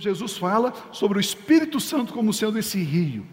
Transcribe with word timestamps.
Jesus 0.00 0.36
fala 0.36 0.72
sobre 0.92 1.18
o 1.18 1.20
Espírito 1.20 1.80
Santo 1.80 2.12
como 2.12 2.32
sendo 2.32 2.58
esse 2.58 2.78
rio, 2.82 3.26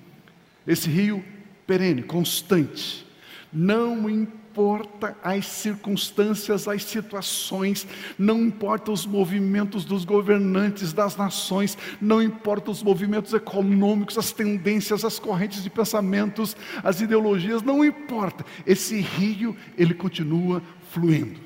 esse 0.65 0.89
rio 0.89 1.23
perene, 1.65 2.03
constante. 2.03 3.05
Não 3.51 4.09
importa 4.09 5.17
as 5.23 5.45
circunstâncias, 5.45 6.67
as 6.67 6.83
situações, 6.83 7.87
não 8.17 8.41
importa 8.41 8.91
os 8.91 9.05
movimentos 9.05 9.85
dos 9.85 10.05
governantes 10.05 10.93
das 10.93 11.15
nações, 11.15 11.77
não 11.99 12.21
importa 12.21 12.71
os 12.71 12.81
movimentos 12.81 13.33
econômicos, 13.33 14.17
as 14.17 14.31
tendências, 14.31 15.03
as 15.03 15.19
correntes 15.19 15.63
de 15.63 15.69
pensamentos, 15.69 16.55
as 16.83 17.01
ideologias, 17.01 17.61
não 17.61 17.83
importa. 17.83 18.45
Esse 18.65 18.99
rio, 18.99 19.55
ele 19.77 19.93
continua 19.93 20.61
fluindo. 20.91 21.39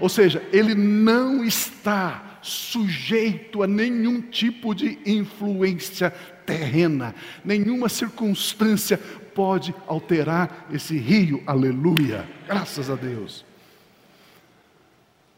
Ou 0.00 0.08
seja, 0.08 0.46
ele 0.52 0.74
não 0.74 1.44
está 1.44 2.33
sujeito 2.44 3.62
a 3.62 3.66
nenhum 3.66 4.20
tipo 4.20 4.74
de 4.74 4.98
influência 5.06 6.10
terrena, 6.44 7.14
nenhuma 7.42 7.88
circunstância 7.88 8.98
pode 8.98 9.74
alterar 9.86 10.68
esse 10.70 10.98
rio, 10.98 11.42
aleluia, 11.46 12.28
graças 12.46 12.90
a 12.90 12.94
Deus. 12.94 13.46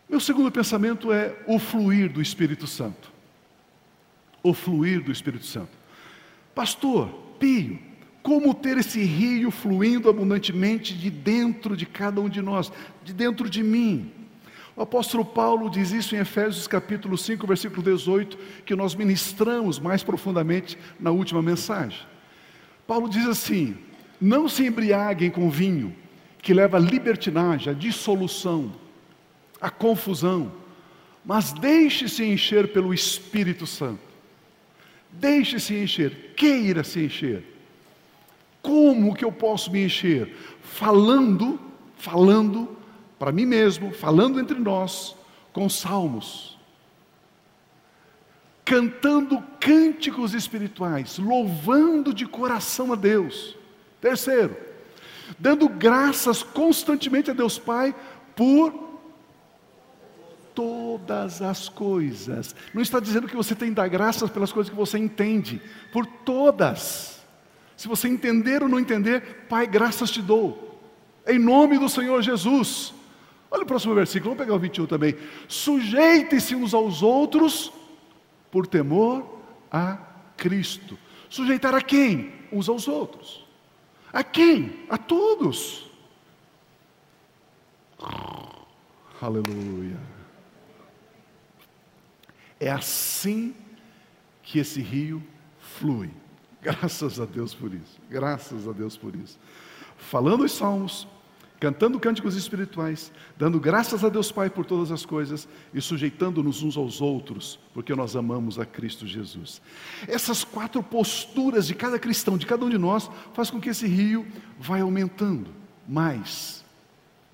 Meu 0.08 0.18
segundo 0.18 0.50
pensamento 0.50 1.12
é 1.12 1.36
o 1.46 1.60
fluir 1.60 2.12
do 2.12 2.20
Espírito 2.20 2.66
Santo. 2.66 3.12
O 4.42 4.52
fluir 4.52 5.02
do 5.02 5.12
Espírito 5.12 5.46
Santo. 5.46 5.70
Pastor, 6.54 7.08
Pio, 7.38 7.78
como 8.22 8.52
ter 8.52 8.78
esse 8.78 9.02
rio 9.04 9.52
fluindo 9.52 10.08
abundantemente 10.08 10.92
de 10.92 11.10
dentro 11.10 11.76
de 11.76 11.86
cada 11.86 12.20
um 12.20 12.28
de 12.28 12.42
nós, 12.42 12.72
de 13.04 13.12
dentro 13.12 13.48
de 13.48 13.62
mim? 13.62 14.10
O 14.76 14.82
apóstolo 14.82 15.24
Paulo 15.24 15.70
diz 15.70 15.90
isso 15.90 16.14
em 16.14 16.18
Efésios 16.18 16.68
capítulo 16.68 17.16
5, 17.16 17.46
versículo 17.46 17.82
18, 17.82 18.36
que 18.66 18.76
nós 18.76 18.94
ministramos 18.94 19.78
mais 19.78 20.02
profundamente 20.02 20.76
na 21.00 21.10
última 21.10 21.40
mensagem. 21.40 22.00
Paulo 22.86 23.08
diz 23.08 23.26
assim: 23.26 23.74
Não 24.20 24.46
se 24.50 24.66
embriaguem 24.66 25.30
com 25.30 25.48
vinho, 25.48 25.96
que 26.42 26.52
leva 26.52 26.76
à 26.76 26.80
libertinagem, 26.80 27.72
à 27.72 27.74
dissolução, 27.74 28.70
à 29.58 29.70
confusão, 29.70 30.52
mas 31.24 31.54
deixe-se 31.54 32.22
encher 32.22 32.68
pelo 32.68 32.92
Espírito 32.92 33.66
Santo. 33.66 34.00
Deixe-se 35.10 35.74
encher, 35.74 36.34
queira 36.36 36.84
se 36.84 37.02
encher. 37.02 37.42
Como 38.60 39.14
que 39.14 39.24
eu 39.24 39.32
posso 39.32 39.72
me 39.72 39.86
encher? 39.86 40.36
Falando, 40.60 41.58
falando 41.96 42.76
para 43.18 43.32
mim 43.32 43.46
mesmo, 43.46 43.92
falando 43.92 44.38
entre 44.38 44.58
nós, 44.58 45.16
com 45.52 45.68
salmos, 45.68 46.58
cantando 48.64 49.42
cânticos 49.60 50.34
espirituais, 50.34 51.18
louvando 51.18 52.12
de 52.12 52.26
coração 52.26 52.92
a 52.92 52.96
Deus. 52.96 53.56
Terceiro, 54.00 54.56
dando 55.38 55.68
graças 55.68 56.42
constantemente 56.42 57.30
a 57.30 57.34
Deus 57.34 57.58
Pai 57.58 57.94
por 58.34 58.86
todas 60.54 61.40
as 61.40 61.68
coisas. 61.68 62.54
Não 62.74 62.82
está 62.82 62.98
dizendo 62.98 63.28
que 63.28 63.36
você 63.36 63.54
tem 63.54 63.68
que 63.68 63.74
dar 63.74 63.88
graças 63.88 64.30
pelas 64.30 64.52
coisas 64.52 64.70
que 64.70 64.76
você 64.76 64.98
entende, 64.98 65.60
por 65.92 66.04
todas. 66.06 67.24
Se 67.76 67.86
você 67.86 68.08
entender 68.08 68.62
ou 68.62 68.68
não 68.68 68.80
entender, 68.80 69.46
Pai, 69.48 69.66
graças 69.66 70.10
te 70.10 70.22
dou. 70.22 70.80
Em 71.26 71.38
nome 71.38 71.78
do 71.78 71.88
Senhor 71.88 72.22
Jesus. 72.22 72.94
Olha 73.56 73.62
o 73.62 73.66
próximo 73.66 73.94
versículo, 73.94 74.34
vamos 74.34 74.44
pegar 74.44 74.54
o 74.54 74.58
21 74.58 74.84
também. 74.84 75.16
Sujeitem-se 75.48 76.54
uns 76.54 76.74
aos 76.74 77.02
outros 77.02 77.72
por 78.50 78.66
temor 78.66 79.40
a 79.72 79.96
Cristo. 80.36 80.98
Sujeitar 81.30 81.74
a 81.74 81.80
quem? 81.80 82.34
Uns 82.52 82.68
aos 82.68 82.86
outros. 82.86 83.46
A 84.12 84.22
quem? 84.22 84.84
A 84.90 84.98
todos. 84.98 85.90
Aleluia. 89.22 89.98
É 92.60 92.70
assim 92.70 93.54
que 94.42 94.58
esse 94.58 94.82
rio 94.82 95.22
flui. 95.78 96.10
Graças 96.60 97.18
a 97.18 97.24
Deus 97.24 97.54
por 97.54 97.72
isso. 97.72 97.98
Graças 98.10 98.68
a 98.68 98.72
Deus 98.72 98.98
por 98.98 99.16
isso. 99.16 99.38
Falando 99.96 100.44
os 100.44 100.52
salmos, 100.52 101.08
cantando 101.58 101.98
cânticos 101.98 102.36
espirituais, 102.36 103.10
dando 103.36 103.58
graças 103.58 104.04
a 104.04 104.08
Deus 104.08 104.30
Pai 104.30 104.50
por 104.50 104.64
todas 104.66 104.90
as 104.90 105.06
coisas 105.06 105.48
e 105.72 105.80
sujeitando-nos 105.80 106.62
uns 106.62 106.76
aos 106.76 107.00
outros, 107.00 107.58
porque 107.72 107.94
nós 107.94 108.14
amamos 108.14 108.58
a 108.58 108.66
Cristo 108.66 109.06
Jesus. 109.06 109.60
Essas 110.06 110.44
quatro 110.44 110.82
posturas 110.82 111.66
de 111.66 111.74
cada 111.74 111.98
cristão, 111.98 112.36
de 112.36 112.46
cada 112.46 112.64
um 112.64 112.70
de 112.70 112.78
nós, 112.78 113.10
faz 113.32 113.50
com 113.50 113.60
que 113.60 113.70
esse 113.70 113.86
rio 113.86 114.26
vai 114.58 114.80
aumentando 114.80 115.50
mais 115.88 116.64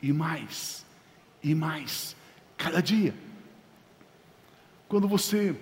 e 0.00 0.12
mais 0.12 0.84
e 1.43 1.54
mais 1.54 2.15
cada 2.56 2.81
dia. 2.81 3.15
Quando 4.89 5.09
você 5.09 5.56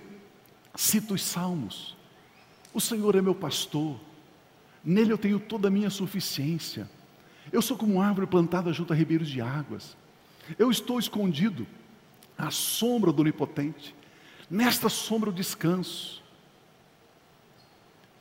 cita 0.75 1.15
os 1.15 1.22
salmos, 1.22 1.97
o 2.75 2.81
Senhor 2.81 3.15
é 3.16 3.22
meu 3.22 3.34
pastor, 3.34 3.98
nele 4.84 5.12
eu 5.12 5.19
tenho 5.19 5.41
toda 5.41 5.69
a 5.69 5.71
minha 5.71 5.88
suficiência. 5.91 6.88
Eu 7.52 7.60
sou 7.60 7.76
como 7.76 7.94
uma 7.94 8.06
árvore 8.06 8.26
plantada 8.26 8.72
junto 8.72 8.92
a 8.92 8.96
ribeiros 8.96 9.28
de 9.28 9.40
águas. 9.40 9.96
Eu 10.58 10.70
estou 10.70 10.98
escondido 10.98 11.66
à 12.36 12.50
sombra 12.50 13.12
do 13.12 13.22
Onipotente. 13.22 13.94
Nesta 14.48 14.88
sombra 14.88 15.30
eu 15.30 15.34
descanso. 15.34 16.22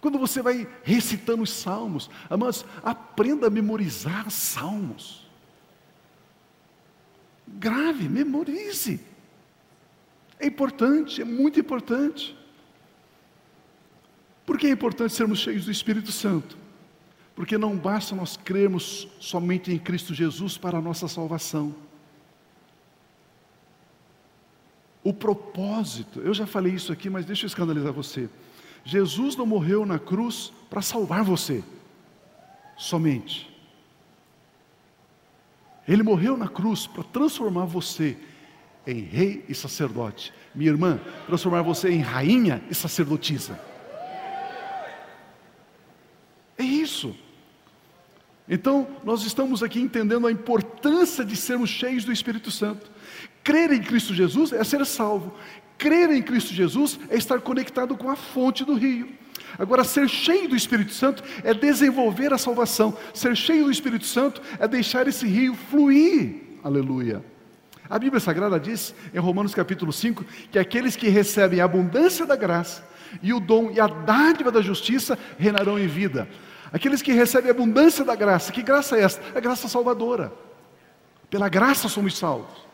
Quando 0.02 0.18
você 0.18 0.42
vai 0.42 0.68
recitando 0.84 1.44
os 1.44 1.52
salmos, 1.52 2.10
amados, 2.30 2.66
aprenda 2.84 3.48
a 3.48 3.50
memorizar 3.50 4.30
salmos. 4.32 5.28
Grave, 7.48 8.08
memorize. 8.08 9.00
É 10.40 10.48
importante, 10.48 11.22
é 11.22 11.26
muito 11.26 11.60
importante. 11.60 12.38
Por 14.46 14.58
que 14.58 14.68
é 14.68 14.72
importante 14.72 15.14
sermos 15.14 15.40
cheios 15.40 15.66
do 15.66 15.72
Espírito 15.72 16.12
Santo? 16.12 16.58
Porque 17.40 17.58
não 17.58 17.78
basta 17.78 18.14
nós 18.14 18.36
crermos 18.36 19.08
somente 19.18 19.72
em 19.72 19.80
Cristo 19.80 20.14
Jesus 20.14 20.58
para 20.58 20.78
a 20.78 20.82
nossa 20.82 21.08
salvação. 21.08 21.74
O 25.02 25.14
propósito, 25.14 26.20
eu 26.20 26.34
já 26.34 26.46
falei 26.46 26.74
isso 26.74 26.92
aqui, 26.92 27.10
mas 27.10 27.26
deixa 27.26 27.46
eu 27.46 27.48
escandalizar 27.48 27.94
você. 27.94 28.30
Jesus 28.84 29.38
não 29.38 29.46
morreu 29.46 29.86
na 29.86 29.98
cruz 29.98 30.52
para 30.70 30.82
salvar 30.82 31.24
você, 31.24 31.64
somente. 32.76 33.50
Ele 35.88 36.04
morreu 36.04 36.36
na 36.36 36.50
cruz 36.50 36.88
para 36.88 37.04
transformar 37.06 37.64
você 37.64 38.18
em 38.86 39.00
rei 39.00 39.46
e 39.48 39.56
sacerdote. 39.56 40.34
Minha 40.54 40.72
irmã, 40.72 41.00
transformar 41.26 41.62
você 41.62 41.90
em 41.90 42.02
rainha 42.02 42.62
e 42.70 42.76
sacerdotisa. 42.76 43.58
É 46.58 46.64
isso. 46.64 47.16
Então, 48.50 48.88
nós 49.04 49.24
estamos 49.24 49.62
aqui 49.62 49.80
entendendo 49.80 50.26
a 50.26 50.32
importância 50.32 51.24
de 51.24 51.36
sermos 51.36 51.70
cheios 51.70 52.04
do 52.04 52.12
Espírito 52.12 52.50
Santo. 52.50 52.90
Crer 53.44 53.72
em 53.72 53.82
Cristo 53.82 54.14
Jesus 54.14 54.52
é 54.52 54.64
ser 54.64 54.84
salvo. 54.86 55.36
Crer 55.78 56.10
em 56.10 56.22
Cristo 56.22 56.54
Jesus 56.54 57.00
é 57.10 57.16
estar 57.16 57.40
conectado 57.42 57.96
com 57.96 58.10
a 58.10 58.16
fonte 58.16 58.66
do 58.66 58.74
rio. 58.74 59.08
Agora, 59.58 59.84
ser 59.84 60.10
cheio 60.10 60.50
do 60.50 60.56
Espírito 60.56 60.94
Santo 60.94 61.24
é 61.44 61.54
desenvolver 61.54 62.34
a 62.34 62.38
salvação. 62.38 62.98
Ser 63.14 63.38
cheio 63.38 63.66
do 63.66 63.72
Espírito 63.72 64.06
Santo 64.06 64.42
é 64.58 64.68
deixar 64.68 65.08
esse 65.08 65.28
rio 65.28 65.54
fluir. 65.54 66.42
Aleluia. 66.64 67.24
A 67.88 67.98
Bíblia 67.98 68.20
Sagrada 68.20 68.60
diz, 68.60 68.94
em 69.14 69.20
Romanos 69.20 69.54
capítulo 69.54 69.94
5, 69.94 70.26
que 70.52 70.60
aqueles 70.60 70.96
que 70.96 71.08
recebem 71.08 71.62
a 71.62 71.66
abundância 71.66 72.26
da 72.26 72.36
graça 72.36 72.88
e 73.22 73.34
o 73.34 73.40
dom 73.40 73.72
e 73.72 73.80
a 73.80 73.88
dádiva 73.88 74.52
da 74.52 74.62
justiça 74.62 75.18
reinarão 75.38 75.80
em 75.80 75.88
vida. 75.88 76.28
Aqueles 76.72 77.02
que 77.02 77.12
recebem 77.12 77.50
a 77.50 77.54
abundância 77.54 78.06
da 78.06 78.16
graça. 78.16 78.52
Que 78.52 78.62
graça 78.62 78.98
é 78.98 79.04
esta? 79.04 79.38
A 79.38 79.42
graça 79.42 79.68
salvadora. 79.68 80.32
Pela 81.30 81.50
graça 81.50 81.88
somos 81.90 82.18
salvos. 82.18 82.69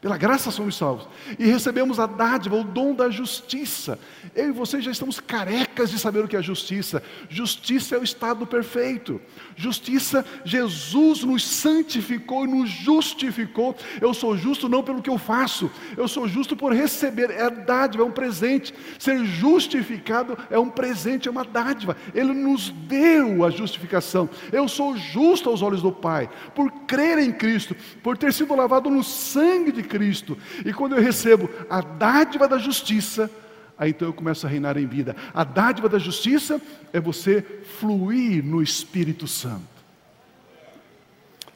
Pela 0.00 0.16
graça 0.16 0.52
somos 0.52 0.76
salvos. 0.76 1.08
E 1.40 1.46
recebemos 1.46 1.98
a 1.98 2.06
dádiva, 2.06 2.54
o 2.54 2.62
dom 2.62 2.94
da 2.94 3.10
justiça. 3.10 3.98
Eu 4.32 4.50
e 4.50 4.52
você 4.52 4.80
já 4.80 4.92
estamos 4.92 5.18
carecas 5.18 5.90
de 5.90 5.98
saber 5.98 6.24
o 6.24 6.28
que 6.28 6.36
é 6.36 6.42
justiça. 6.42 7.02
Justiça 7.28 7.96
é 7.96 7.98
o 7.98 8.04
estado 8.04 8.46
perfeito. 8.46 9.20
Justiça, 9.56 10.24
Jesus 10.44 11.24
nos 11.24 11.44
santificou 11.44 12.44
e 12.44 12.48
nos 12.48 12.70
justificou. 12.70 13.74
Eu 14.00 14.14
sou 14.14 14.36
justo 14.36 14.68
não 14.68 14.84
pelo 14.84 15.02
que 15.02 15.10
eu 15.10 15.18
faço, 15.18 15.68
eu 15.96 16.06
sou 16.06 16.28
justo 16.28 16.56
por 16.56 16.72
receber. 16.72 17.32
É 17.32 17.50
dádiva, 17.50 18.04
é 18.04 18.06
um 18.06 18.12
presente. 18.12 18.72
Ser 19.00 19.24
justificado 19.24 20.38
é 20.48 20.60
um 20.60 20.70
presente, 20.70 21.26
é 21.26 21.30
uma 21.30 21.44
dádiva. 21.44 21.96
Ele 22.14 22.32
nos 22.32 22.70
deu 22.70 23.44
a 23.44 23.50
justificação. 23.50 24.30
Eu 24.52 24.68
sou 24.68 24.96
justo 24.96 25.50
aos 25.50 25.60
olhos 25.60 25.82
do 25.82 25.90
Pai, 25.90 26.30
por 26.54 26.70
crer 26.86 27.18
em 27.18 27.32
Cristo, 27.32 27.74
por 28.00 28.16
ter 28.16 28.32
sido 28.32 28.54
lavado 28.54 28.88
no 28.88 29.02
sangue 29.02 29.72
de 29.72 29.87
Cristo. 29.88 30.38
E 30.64 30.72
quando 30.72 30.94
eu 30.94 31.02
recebo 31.02 31.50
a 31.68 31.80
dádiva 31.80 32.46
da 32.46 32.58
justiça, 32.58 33.30
aí 33.76 33.90
então 33.90 34.08
eu 34.08 34.12
começo 34.12 34.46
a 34.46 34.50
reinar 34.50 34.76
em 34.76 34.86
vida. 34.86 35.16
A 35.34 35.42
dádiva 35.42 35.88
da 35.88 35.98
justiça 35.98 36.60
é 36.92 37.00
você 37.00 37.42
fluir 37.80 38.44
no 38.44 38.62
Espírito 38.62 39.26
Santo. 39.26 39.66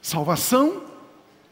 Salvação, 0.00 0.82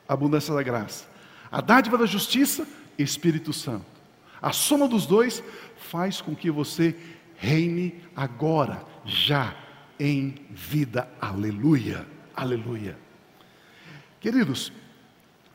abundância 0.08 0.52
da 0.52 0.62
graça. 0.62 1.04
A 1.52 1.60
dádiva 1.60 1.96
da 1.96 2.06
justiça, 2.06 2.66
Espírito 2.98 3.52
Santo. 3.52 3.86
A 4.42 4.52
soma 4.52 4.88
dos 4.88 5.06
dois 5.06 5.42
faz 5.76 6.20
com 6.20 6.34
que 6.34 6.50
você 6.50 6.96
reine 7.36 7.94
agora, 8.14 8.84
já, 9.04 9.54
em 9.98 10.34
vida. 10.50 11.08
Aleluia, 11.20 12.06
aleluia. 12.34 12.98
Queridos, 14.20 14.72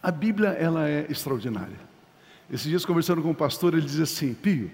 a 0.05 0.11
Bíblia 0.11 0.49
ela 0.49 0.87
é 0.87 1.07
extraordinária. 1.09 1.79
Esses 2.47 2.67
dias 2.67 2.85
conversando 2.85 3.23
com 3.23 3.31
o 3.31 3.35
pastor, 3.35 3.73
ele 3.73 3.87
diz 3.87 3.99
assim: 3.99 4.35
Pio, 4.35 4.69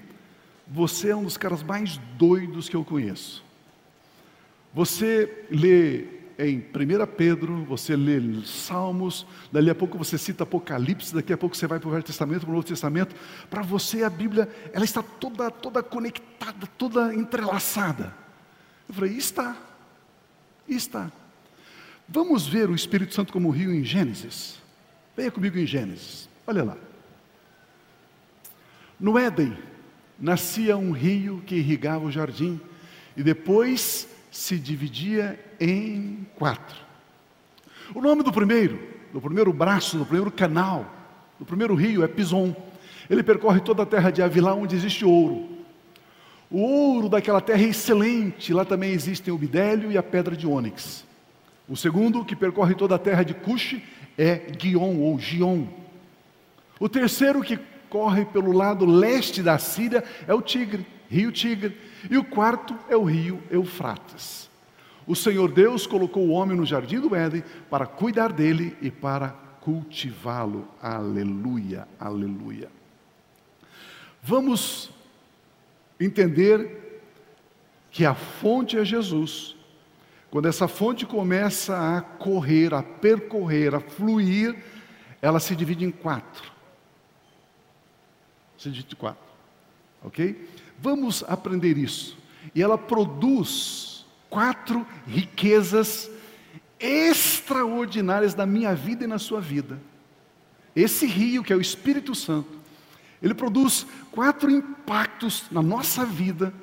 você 0.68 1.12
é 1.12 1.16
um 1.16 1.24
dos 1.24 1.38
caras 1.38 1.64
mais 1.64 1.96
doidos 2.18 2.68
que 2.68 2.76
eu 2.76 2.84
conheço. 2.84 3.42
Você 4.74 5.46
lê 5.50 6.06
em 6.38 6.58
1 6.58 7.08
Pedro, 7.16 7.64
você 7.64 7.96
lê 7.96 8.20
Salmos, 8.44 9.26
dali 9.54 9.70
a 9.70 9.76
pouco 9.76 9.98
você 9.98 10.18
cita 10.18 10.44
Apocalipse, 10.44 11.16
daqui 11.16 11.32
a 11.32 11.38
pouco 11.38 11.56
você 11.56 11.66
vai 11.66 11.80
para 11.80 11.88
o 11.88 11.92
Velho 11.92 12.04
Testamento, 12.04 12.42
para 12.42 12.50
o 12.50 12.54
Novo 12.54 12.68
Testamento. 12.68 13.16
Para 13.50 13.62
você 13.62 14.04
a 14.04 14.10
Bíblia, 14.10 14.50
ela 14.74 14.84
está 14.84 15.02
toda, 15.02 15.50
toda 15.50 15.82
conectada, 15.82 16.68
toda 16.78 17.16
entrelaçada. 17.16 18.14
Eu 18.90 18.96
falei, 18.96 19.14
está, 19.14 19.56
está. 20.68 21.10
Vamos 22.06 22.46
ver 22.46 22.70
o 22.70 22.76
Espírito 22.76 23.14
Santo 23.14 23.32
como 23.32 23.50
rio 23.50 23.74
em 23.74 23.86
Gênesis. 23.86 24.61
Venha 25.16 25.32
comigo 25.32 25.58
em 25.58 25.66
Gênesis, 25.66 26.30
olha 26.48 26.64
lá. 26.64 26.78
No 29.00 29.18
Éden, 29.18 29.58
nascia 30.20 30.78
um 30.78 30.92
rio 30.92 31.42
que 31.46 31.56
irrigava 31.56 32.06
o 32.06 32.12
jardim, 32.12 32.60
e 33.18 33.24
depois 33.24 34.08
se 34.32 34.58
dividia 34.58 35.40
em 35.60 36.26
quatro. 36.36 36.78
O 37.94 38.02
nome 38.02 38.24
do 38.24 38.32
primeiro, 38.32 38.80
do 39.12 39.20
primeiro 39.20 39.52
braço, 39.52 39.98
do 39.98 40.06
primeiro 40.06 40.32
canal, 40.32 40.90
do 41.38 41.46
primeiro 41.46 41.76
rio 41.76 42.04
é 42.04 42.08
Pison. 42.08 42.56
Ele 43.10 43.24
percorre 43.24 43.60
toda 43.60 43.84
a 43.84 43.86
terra 43.86 44.12
de 44.12 44.22
Avilá, 44.22 44.54
onde 44.54 44.76
existe 44.76 45.04
ouro. 45.04 45.50
O 46.50 46.60
ouro 46.60 47.10
daquela 47.10 47.42
terra 47.42 47.64
é 47.64 47.70
excelente, 47.70 48.54
lá 48.54 48.64
também 48.64 48.92
existem 48.92 49.34
o 49.34 49.38
bidélio 49.38 49.92
e 49.92 49.98
a 49.98 50.04
pedra 50.04 50.38
de 50.38 50.48
ônix. 50.48 51.04
O 51.68 51.76
segundo, 51.76 52.24
que 52.24 52.36
percorre 52.36 52.76
toda 52.76 52.96
a 52.96 53.00
terra 53.00 53.24
de 53.24 53.34
Cuxi, 53.34 53.84
é 54.18 54.36
Guion 54.36 54.98
ou 55.00 55.18
Gion. 55.20 55.68
O 56.80 56.90
terceiro, 56.90 57.42
que 57.42 57.60
corre 57.90 58.26
pelo 58.26 58.52
lado 58.52 58.86
leste 58.86 59.44
da 59.44 59.58
Síria, 59.58 60.04
é 60.28 60.34
o 60.34 60.42
Tigre, 60.42 60.86
Rio 61.10 61.32
Tigre. 61.32 61.78
E 62.10 62.18
o 62.18 62.24
quarto 62.24 62.76
é 62.90 62.96
o 62.96 63.04
rio 63.04 63.42
Eufrates. 63.52 64.50
O 65.06 65.16
Senhor 65.16 65.52
Deus 65.52 65.86
colocou 65.86 66.26
o 66.26 66.32
homem 66.32 66.56
no 66.56 66.66
jardim 66.66 67.00
do 67.00 67.16
Éden 67.16 67.44
para 67.70 67.86
cuidar 67.86 68.32
dele 68.32 68.78
e 68.82 68.90
para 68.90 69.30
cultivá-lo. 69.60 70.68
Aleluia, 70.82 71.88
aleluia. 72.00 72.70
Vamos 74.24 74.92
entender 76.00 77.02
que 77.92 78.06
a 78.06 78.16
fonte 78.16 78.78
é 78.78 78.86
Jesus. 78.86 79.56
Quando 80.32 80.48
essa 80.48 80.66
fonte 80.66 81.06
começa 81.06 81.98
a 81.98 82.02
correr, 82.02 82.74
a 82.74 82.82
percorrer, 82.82 83.76
a 83.76 83.82
fluir, 83.82 84.56
ela 85.22 85.42
se 85.42 85.54
divide 85.58 85.84
em 85.84 85.92
quatro. 85.92 86.50
Se 88.58 88.70
divide 88.70 88.94
em 88.94 88.98
quatro. 88.98 89.30
Ok? 90.02 90.50
Vamos 90.80 91.22
aprender 91.28 91.78
isso. 91.78 92.18
E 92.56 92.62
ela 92.62 92.78
produz 92.78 94.06
quatro 94.30 94.88
riquezas 95.06 96.10
extraordinárias 96.80 98.34
na 98.34 98.46
minha 98.46 98.74
vida 98.74 99.04
e 99.04 99.08
na 99.08 99.20
sua 99.20 99.42
vida. 99.42 99.78
Esse 100.74 101.06
rio, 101.06 101.44
que 101.44 101.52
é 101.52 101.56
o 101.58 101.62
Espírito 101.62 102.16
Santo, 102.16 102.58
ele 103.22 103.34
produz 103.34 103.86
quatro 104.12 104.50
impactos 104.50 105.44
na 105.52 105.62
nossa 105.62 106.06
vida, 106.06 106.54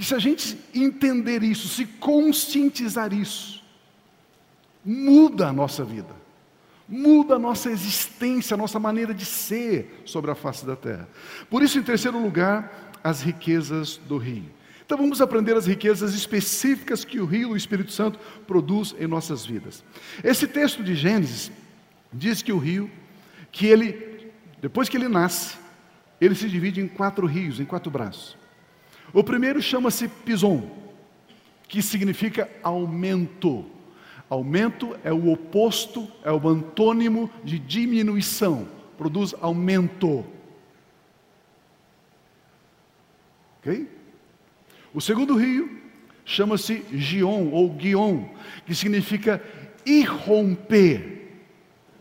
que 0.00 0.06
se 0.06 0.14
a 0.14 0.18
gente 0.18 0.56
entender 0.74 1.42
isso, 1.42 1.68
se 1.68 1.84
conscientizar 1.84 3.12
isso, 3.12 3.62
muda 4.82 5.48
a 5.48 5.52
nossa 5.52 5.84
vida, 5.84 6.16
muda 6.88 7.34
a 7.34 7.38
nossa 7.38 7.70
existência, 7.70 8.54
a 8.54 8.56
nossa 8.56 8.80
maneira 8.80 9.12
de 9.12 9.26
ser 9.26 10.00
sobre 10.06 10.30
a 10.30 10.34
face 10.34 10.64
da 10.64 10.74
terra. 10.74 11.06
Por 11.50 11.62
isso, 11.62 11.78
em 11.78 11.82
terceiro 11.82 12.18
lugar, 12.18 12.90
as 13.04 13.20
riquezas 13.20 13.98
do 14.08 14.16
rio. 14.16 14.46
Então 14.86 14.96
vamos 14.96 15.20
aprender 15.20 15.54
as 15.54 15.66
riquezas 15.66 16.14
específicas 16.14 17.04
que 17.04 17.20
o 17.20 17.26
rio, 17.26 17.50
o 17.50 17.56
Espírito 17.56 17.92
Santo, 17.92 18.18
produz 18.46 18.94
em 18.98 19.06
nossas 19.06 19.44
vidas. 19.44 19.84
Esse 20.24 20.46
texto 20.46 20.82
de 20.82 20.94
Gênesis 20.94 21.52
diz 22.10 22.40
que 22.40 22.54
o 22.54 22.58
rio, 22.58 22.90
que 23.52 23.66
ele, 23.66 24.32
depois 24.62 24.88
que 24.88 24.96
ele 24.96 25.08
nasce, 25.08 25.58
ele 26.18 26.34
se 26.34 26.48
divide 26.48 26.80
em 26.80 26.88
quatro 26.88 27.26
rios, 27.26 27.60
em 27.60 27.66
quatro 27.66 27.90
braços. 27.90 28.39
O 29.12 29.24
primeiro 29.24 29.60
chama-se 29.60 30.08
Pison, 30.08 30.70
que 31.68 31.82
significa 31.82 32.48
aumento. 32.62 33.64
Aumento 34.28 34.96
é 35.02 35.12
o 35.12 35.32
oposto, 35.32 36.08
é 36.24 36.30
o 36.30 36.48
antônimo 36.48 37.28
de 37.42 37.58
diminuição, 37.58 38.68
produz 38.96 39.34
aumento. 39.40 40.24
Ok? 43.58 43.88
O 44.94 45.00
segundo 45.00 45.36
rio 45.36 45.80
chama-se 46.24 46.84
Gion 46.92 47.50
ou 47.50 47.70
Guion, 47.70 48.24
que 48.64 48.74
significa 48.74 49.42
irromper, 49.84 51.28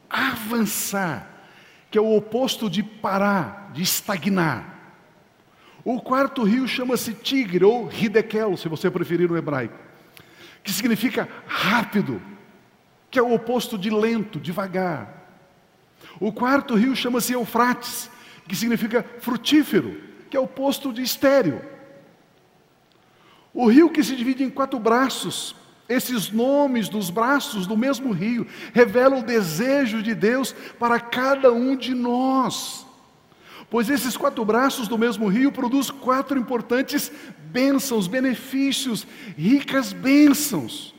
avançar, 0.10 1.28
que 1.90 1.98
é 1.98 2.02
o 2.02 2.16
oposto 2.16 2.70
de 2.70 2.84
parar, 2.84 3.72
de 3.74 3.82
estagnar. 3.82 4.79
O 5.92 6.00
quarto 6.00 6.44
rio 6.44 6.68
chama-se 6.68 7.16
Tigre 7.16 7.66
ou 7.66 7.92
Hidekel, 7.92 8.56
se 8.56 8.70
você 8.70 8.92
preferir 8.92 9.32
o 9.32 9.36
hebraico, 9.36 9.74
que 10.64 10.72
significa 10.72 11.28
rápido, 11.48 12.22
que 13.10 13.18
é 13.18 13.24
o 13.24 13.34
oposto 13.34 13.76
de 13.76 13.90
lento, 13.90 14.40
devagar. 14.40 15.26
O 16.20 16.32
quarto 16.32 16.76
rio 16.76 16.96
chama-se 16.96 17.34
Eufrates, 17.34 18.08
que 18.48 18.56
significa 18.56 19.04
frutífero, 19.18 20.00
que 20.30 20.38
é 20.38 20.40
o 20.40 20.46
posto 20.46 20.94
de 20.94 21.02
estéreo. 21.02 21.60
O 23.52 23.68
rio 23.68 23.90
que 23.90 24.04
se 24.04 24.16
divide 24.16 24.44
em 24.44 24.50
quatro 24.52 24.78
braços, 24.78 25.56
esses 25.90 26.30
nomes 26.30 26.88
dos 26.88 27.10
braços 27.10 27.66
do 27.66 27.76
mesmo 27.76 28.12
rio 28.12 28.46
revelam 28.76 29.22
o 29.22 29.26
desejo 29.26 30.04
de 30.04 30.14
Deus 30.14 30.54
para 30.78 31.00
cada 31.00 31.52
um 31.52 31.76
de 31.76 31.96
nós. 31.96 32.86
Pois 33.70 33.90
esses 33.90 34.18
quatro 34.18 34.44
braços 34.44 34.88
do 34.88 34.98
mesmo 34.98 35.28
rio 35.28 35.52
produzem 35.52 35.94
quatro 35.96 36.40
importantes 36.40 37.12
bênçãos, 37.52 38.08
benefícios, 38.08 39.06
ricas 39.38 39.94
bênçãos. 39.94 40.96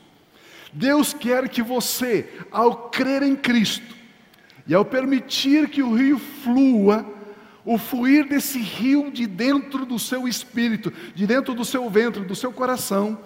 Deus 0.71 1.13
quer 1.13 1.49
que 1.49 1.61
você, 1.61 2.29
ao 2.49 2.89
crer 2.89 3.23
em 3.23 3.35
Cristo 3.35 3.95
e 4.65 4.73
ao 4.73 4.85
permitir 4.85 5.67
que 5.67 5.83
o 5.83 5.93
rio 5.93 6.17
flua, 6.17 7.05
o 7.65 7.77
fluir 7.77 8.27
desse 8.27 8.57
rio 8.57 9.11
de 9.11 9.27
dentro 9.27 9.85
do 9.85 9.99
seu 9.99 10.25
espírito, 10.25 10.93
de 11.13 11.27
dentro 11.27 11.53
do 11.53 11.65
seu 11.65 11.89
ventre, 11.89 12.23
do 12.23 12.35
seu 12.35 12.53
coração, 12.53 13.19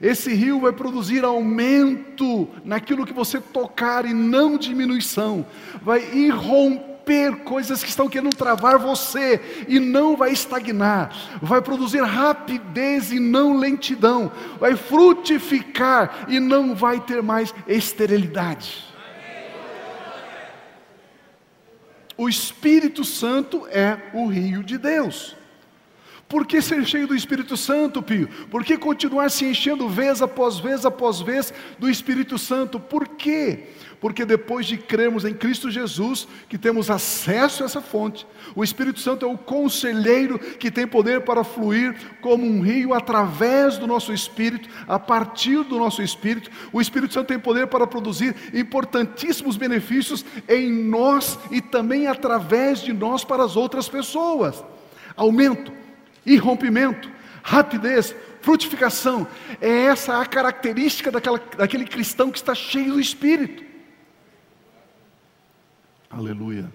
esse 0.00 0.32
rio 0.32 0.60
vai 0.60 0.72
produzir 0.72 1.24
aumento 1.24 2.48
naquilo 2.64 3.04
que 3.04 3.12
você 3.12 3.40
tocar 3.40 4.04
e 4.04 4.14
não 4.14 4.56
diminuição, 4.56 5.44
vai 5.82 6.14
irromper 6.14 6.95
coisas 7.44 7.84
que 7.84 7.88
estão 7.88 8.08
querendo 8.08 8.34
travar 8.34 8.78
você 8.78 9.64
e 9.68 9.78
não 9.78 10.16
vai 10.16 10.32
estagnar, 10.32 11.14
vai 11.40 11.62
produzir 11.62 12.02
rapidez 12.02 13.12
e 13.12 13.20
não 13.20 13.56
lentidão, 13.56 14.32
vai 14.58 14.74
frutificar 14.74 16.26
e 16.28 16.40
não 16.40 16.74
vai 16.74 16.98
ter 16.98 17.22
mais 17.22 17.54
esterilidade. 17.68 18.84
O 22.16 22.28
Espírito 22.28 23.04
Santo 23.04 23.68
é 23.70 24.10
o 24.12 24.26
rio 24.26 24.64
de 24.64 24.76
Deus. 24.76 25.35
Por 26.28 26.44
que 26.44 26.60
ser 26.60 26.84
cheio 26.84 27.06
do 27.06 27.14
Espírito 27.14 27.56
Santo, 27.56 28.02
Pio? 28.02 28.28
Por 28.50 28.64
que 28.64 28.76
continuar 28.76 29.30
se 29.30 29.44
enchendo 29.44 29.88
vez 29.88 30.20
após 30.20 30.58
vez 30.58 30.84
após 30.84 31.20
vez 31.20 31.54
do 31.78 31.88
Espírito 31.88 32.36
Santo? 32.36 32.80
Por 32.80 33.06
quê? 33.06 33.68
Porque 34.00 34.24
depois 34.24 34.66
de 34.66 34.76
crermos 34.76 35.24
em 35.24 35.32
Cristo 35.32 35.70
Jesus, 35.70 36.26
que 36.48 36.58
temos 36.58 36.90
acesso 36.90 37.62
a 37.62 37.66
essa 37.66 37.80
fonte, 37.80 38.26
o 38.56 38.64
Espírito 38.64 38.98
Santo 38.98 39.24
é 39.24 39.28
o 39.28 39.38
conselheiro 39.38 40.36
que 40.36 40.68
tem 40.68 40.84
poder 40.84 41.20
para 41.20 41.44
fluir 41.44 41.96
como 42.20 42.44
um 42.44 42.60
rio 42.60 42.92
através 42.92 43.78
do 43.78 43.86
nosso 43.86 44.12
espírito, 44.12 44.68
a 44.88 44.98
partir 44.98 45.62
do 45.62 45.78
nosso 45.78 46.02
espírito. 46.02 46.50
O 46.72 46.80
Espírito 46.80 47.14
Santo 47.14 47.28
tem 47.28 47.38
poder 47.38 47.68
para 47.68 47.86
produzir 47.86 48.34
importantíssimos 48.52 49.56
benefícios 49.56 50.24
em 50.48 50.72
nós 50.72 51.38
e 51.52 51.60
também 51.60 52.08
através 52.08 52.80
de 52.80 52.92
nós 52.92 53.24
para 53.24 53.44
as 53.44 53.54
outras 53.54 53.88
pessoas. 53.88 54.62
Aumento, 55.16 55.85
irrompimento, 56.26 57.10
rapidez, 57.42 58.14
frutificação. 58.42 59.26
É 59.60 59.84
essa 59.86 60.20
a 60.20 60.26
característica 60.26 61.10
daquela, 61.10 61.38
daquele 61.56 61.84
cristão 61.84 62.30
que 62.30 62.38
está 62.38 62.54
cheio 62.54 62.94
do 62.94 63.00
Espírito. 63.00 63.64
Aleluia. 66.10 66.70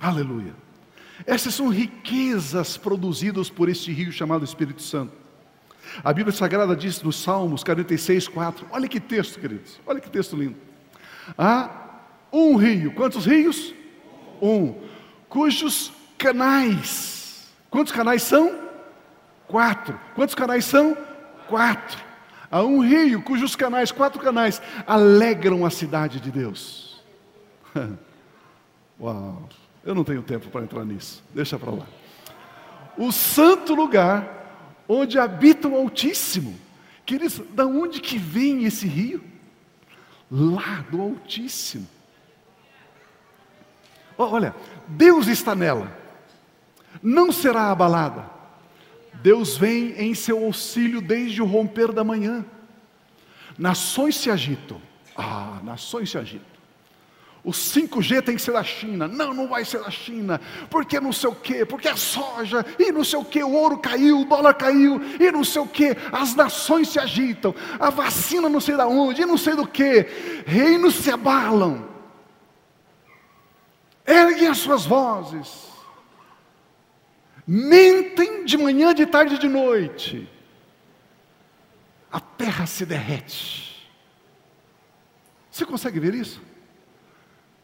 Aleluia. 0.00 0.54
Essas 1.26 1.54
são 1.54 1.68
riquezas 1.68 2.76
produzidas 2.76 3.48
por 3.48 3.68
este 3.68 3.92
rio 3.92 4.12
chamado 4.12 4.44
Espírito 4.44 4.82
Santo. 4.82 5.12
A 6.04 6.12
Bíblia 6.12 6.36
Sagrada 6.36 6.76
diz 6.76 7.02
nos 7.02 7.16
Salmos 7.16 7.62
46, 7.64 8.28
4. 8.28 8.66
Olha 8.70 8.88
que 8.88 9.00
texto, 9.00 9.40
queridos. 9.40 9.80
Olha 9.86 10.00
que 10.00 10.10
texto 10.10 10.36
lindo. 10.36 10.56
Há 11.38 12.00
um 12.32 12.56
rio. 12.56 12.92
Quantos 12.92 13.24
rios? 13.24 13.74
Um. 14.42 14.74
Cujos 15.28 15.92
canais. 16.18 17.15
Quantos 17.76 17.92
canais 17.92 18.22
são? 18.22 18.58
Quatro. 19.46 20.00
Quantos 20.14 20.34
canais 20.34 20.64
são? 20.64 20.96
Quatro. 21.46 22.02
Há 22.50 22.62
um 22.62 22.80
rio 22.80 23.20
cujos 23.20 23.54
canais, 23.54 23.92
quatro 23.92 24.18
canais, 24.18 24.62
alegram 24.86 25.62
a 25.62 25.68
cidade 25.68 26.18
de 26.18 26.30
Deus. 26.30 27.04
Uau! 28.98 29.46
Eu 29.84 29.94
não 29.94 30.04
tenho 30.04 30.22
tempo 30.22 30.48
para 30.48 30.62
entrar 30.62 30.86
nisso. 30.86 31.22
Deixa 31.34 31.58
para 31.58 31.70
lá. 31.70 31.86
O 32.96 33.12
santo 33.12 33.74
lugar 33.74 34.82
onde 34.88 35.18
habita 35.18 35.68
o 35.68 35.76
Altíssimo. 35.76 36.58
Queridos, 37.04 37.42
da 37.50 37.66
onde 37.66 38.00
que 38.00 38.16
vem 38.16 38.64
esse 38.64 38.86
rio? 38.86 39.22
Lá 40.30 40.82
do 40.90 41.02
Altíssimo. 41.02 41.86
Olha, 44.16 44.54
Deus 44.88 45.26
está 45.26 45.54
nela. 45.54 46.05
Não 47.02 47.30
será 47.32 47.70
abalada. 47.70 48.30
Deus 49.22 49.56
vem 49.56 49.92
em 49.92 50.14
seu 50.14 50.44
auxílio 50.44 51.00
desde 51.00 51.42
o 51.42 51.46
romper 51.46 51.92
da 51.92 52.04
manhã. 52.04 52.44
Nações 53.58 54.16
se 54.16 54.30
agitam. 54.30 54.80
Ah, 55.16 55.60
nações 55.62 56.10
se 56.10 56.18
agitam. 56.18 56.56
O 57.42 57.52
5G 57.52 58.22
tem 58.22 58.34
que 58.34 58.42
ser 58.42 58.52
da 58.52 58.64
China. 58.64 59.06
Não, 59.06 59.32
não 59.32 59.46
vai 59.46 59.64
ser 59.64 59.78
da 59.78 59.90
China. 59.90 60.40
Porque 60.68 60.98
não 60.98 61.12
sei 61.12 61.30
o 61.30 61.34
quê, 61.34 61.64
porque 61.64 61.86
a 61.86 61.96
soja, 61.96 62.66
e 62.76 62.90
não 62.90 63.04
sei 63.04 63.20
o 63.20 63.24
quê, 63.24 63.40
o 63.42 63.52
ouro 63.52 63.78
caiu, 63.78 64.22
o 64.22 64.24
dólar 64.24 64.54
caiu, 64.54 65.00
e 65.20 65.30
não 65.30 65.44
sei 65.44 65.62
o 65.62 65.66
quê. 65.68 65.96
As 66.10 66.34
nações 66.34 66.88
se 66.88 66.98
agitam. 66.98 67.54
A 67.78 67.88
vacina 67.88 68.48
não 68.48 68.60
sei 68.60 68.76
da 68.76 68.88
onde, 68.88 69.22
e 69.22 69.26
não 69.26 69.38
sei 69.38 69.54
do 69.54 69.64
quê. 69.64 70.42
Reinos 70.44 70.96
se 70.96 71.08
abalam. 71.08 71.88
Erguem 74.04 74.48
as 74.48 74.58
suas 74.58 74.84
vozes. 74.84 75.75
Mentem 77.46 78.44
de 78.44 78.56
manhã, 78.56 78.94
de 78.94 79.06
tarde 79.06 79.36
e 79.36 79.38
de 79.38 79.48
noite. 79.48 80.28
A 82.10 82.20
terra 82.20 82.66
se 82.66 82.84
derrete. 82.84 83.88
Você 85.50 85.64
consegue 85.64 86.00
ver 86.00 86.14
isso? 86.14 86.40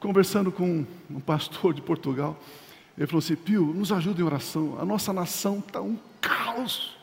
conversando 0.03 0.51
com 0.51 0.85
um 1.09 1.21
pastor 1.21 1.73
de 1.73 1.81
Portugal, 1.81 2.37
ele 2.99 3.07
falou 3.07 3.21
assim: 3.21 3.37
Pio, 3.37 3.67
nos 3.67 3.93
ajuda 3.93 4.21
em 4.21 4.25
oração, 4.25 4.77
a 4.81 4.85
nossa 4.85 5.12
nação 5.12 5.61
está 5.61 5.81
um 5.81 5.97
caos. 6.21 6.99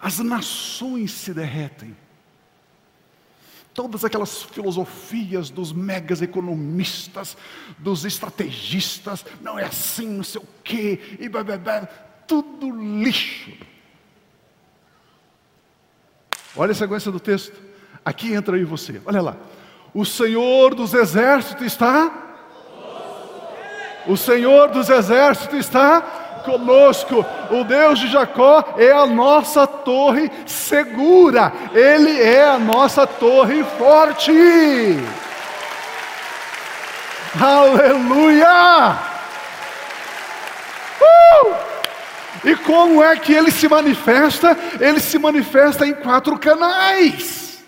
As 0.00 0.18
nações 0.18 1.12
se 1.12 1.32
derretem. 1.32 1.96
Todas 3.74 4.04
aquelas 4.04 4.44
filosofias 4.44 5.50
dos 5.50 5.72
megas 5.72 6.22
economistas, 6.22 7.36
dos 7.76 8.04
estrategistas, 8.04 9.26
não 9.40 9.58
é 9.58 9.64
assim, 9.64 10.08
não 10.08 10.22
sei 10.22 10.40
o 10.40 10.46
quê, 10.62 11.18
e 11.18 11.28
blá, 11.28 11.42
blá, 11.42 11.58
blá, 11.58 11.80
tudo 12.26 12.70
lixo. 12.70 13.50
Olha 16.56 16.70
a 16.70 16.74
sequência 16.74 17.10
do 17.10 17.18
texto. 17.18 17.60
Aqui 18.04 18.32
entra 18.32 18.56
aí 18.56 18.64
você. 18.64 19.02
Olha 19.04 19.20
lá. 19.20 19.36
O 19.92 20.04
Senhor 20.04 20.74
dos 20.74 20.94
exércitos 20.94 21.66
está. 21.66 22.22
O 24.06 24.16
Senhor 24.16 24.70
dos 24.70 24.88
exércitos 24.88 25.58
está 25.58 26.23
conosco. 26.44 27.24
O 27.50 27.64
Deus 27.64 27.98
de 27.98 28.08
Jacó 28.08 28.74
é 28.76 28.92
a 28.92 29.06
nossa 29.06 29.66
torre 29.66 30.30
segura. 30.46 31.52
Ele 31.72 32.20
é 32.20 32.44
a 32.44 32.58
nossa 32.58 33.06
torre 33.06 33.64
forte. 33.78 34.32
Aleluia! 37.40 39.14
E 42.44 42.54
como 42.56 43.02
é 43.02 43.16
que 43.16 43.32
ele 43.32 43.50
se 43.50 43.66
manifesta? 43.66 44.56
Ele 44.78 45.00
se 45.00 45.18
manifesta 45.18 45.86
em 45.86 45.94
quatro 45.94 46.38
canais. 46.38 47.64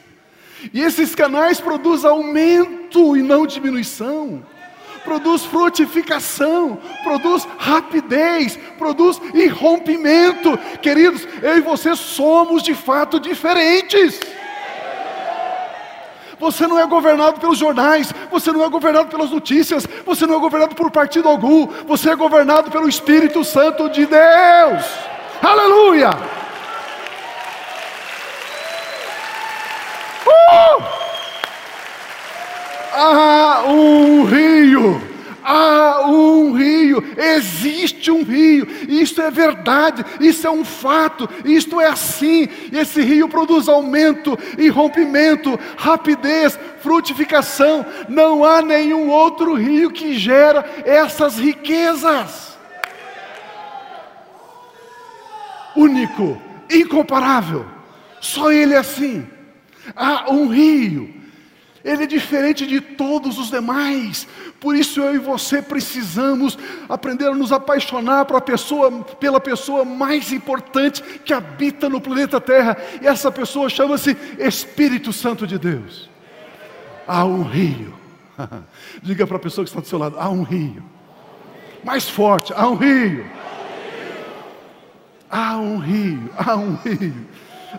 E 0.73 0.83
esses 0.83 1.15
canais 1.15 1.61
produzem 1.61 2.11
aumento 2.11 3.17
e 3.17 3.23
não 3.23 3.47
diminuição. 3.47 4.43
Produz 5.07 5.45
frutificação, 5.45 6.79
produz 7.05 7.47
rapidez, 7.59 8.59
produz 8.77 9.21
irrompimento. 9.33 10.59
Queridos, 10.83 11.27
eu 11.41 11.59
e 11.59 11.61
você 11.61 11.95
somos 11.95 12.61
de 12.61 12.75
fato 12.75 13.21
diferentes. 13.21 14.19
Você 16.41 16.67
não 16.67 16.79
é 16.79 16.87
governado 16.87 17.41
pelos 17.41 17.57
jornais, 17.57 18.13
você 18.31 18.51
não 18.51 18.65
é 18.65 18.69
governado 18.69 19.09
pelas 19.09 19.31
notícias, 19.31 19.87
você 20.05 20.27
não 20.27 20.35
é 20.35 20.39
governado 20.41 20.75
por 20.75 20.91
partido 20.91 21.29
algum, 21.29 21.67
você 21.87 22.11
é 22.11 22.17
governado 22.17 22.69
pelo 22.71 22.89
Espírito 22.89 23.45
Santo 23.45 23.89
de 23.89 24.07
Deus. 24.07 24.85
Aleluia! 25.41 26.11
Uh! 30.27 31.07
Há 32.99 33.63
um 33.67 34.25
rio, 34.25 34.46
existe 37.37 38.11
um 38.11 38.23
rio, 38.23 38.67
isto 38.89 39.21
é 39.23 39.31
verdade, 39.31 40.05
isso 40.21 40.47
é 40.47 40.51
um 40.51 40.65
fato, 40.65 41.29
isto 41.45 41.81
é 41.81 41.87
assim, 41.87 42.49
e 42.73 42.79
esse 42.79 43.01
rio 43.03 43.29
produz 43.29 43.69
aumento, 43.69 44.39
irrompimento, 44.59 45.59
rapidez, 45.77 46.59
frutificação, 46.81 47.85
não 48.09 48.45
há 48.45 48.63
nenhum 48.63 49.09
outro 49.09 49.55
rio 49.55 49.91
que 49.91 50.15
gera 50.15 50.65
essas 50.85 51.39
riquezas. 51.39 52.57
Único, 55.75 56.41
incomparável, 56.71 57.67
só 58.21 58.51
Ele 58.51 58.75
é 58.75 58.79
assim. 58.79 59.27
Há 59.95 60.33
um 60.33 60.49
rio, 60.49 61.15
ele 61.87 62.03
é 62.03 62.07
diferente 62.07 62.67
de 62.67 62.81
todos 62.81 63.39
os 63.39 63.49
demais. 63.49 64.27
Por 64.59 64.75
isso 64.75 65.01
eu 65.01 65.15
e 65.15 65.19
você 65.19 65.63
precisamos 65.63 66.59
aprender 66.89 67.29
a 67.29 67.35
nos 67.35 67.53
apaixonar 67.53 68.25
pela 68.25 68.41
pessoa, 68.41 68.91
pela 69.21 69.41
pessoa 69.41 69.85
mais 69.85 70.33
importante 70.33 71.01
que 71.25 71.33
habita 71.33 71.89
no 71.89 72.01
planeta 72.01 72.41
Terra. 72.41 72.77
E 73.01 73.07
essa 73.07 73.31
pessoa 73.31 73.69
chama-se 73.69 74.17
Espírito 74.37 75.13
Santo 75.13 75.47
de 75.47 75.61
Deus. 75.61 76.11
Há 77.07 77.25
um 77.25 77.45
rio. 77.45 77.95
Diga 79.01 79.25
para 79.25 79.37
a 79.37 79.41
pessoa 79.41 79.65
que 79.65 79.71
está 79.71 79.81
do 79.81 79.87
seu 79.87 79.99
lado: 79.99 80.17
há 80.19 80.29
um 80.29 80.43
rio. 80.43 80.83
Mais 81.85 82.09
forte, 82.09 82.53
há 82.53 82.67
um 82.69 82.75
rio. 82.75 83.25
Há 85.31 85.57
um 85.57 85.79
rio, 85.79 86.31
há 86.37 86.57
um 86.57 86.75
rio. 86.75 87.27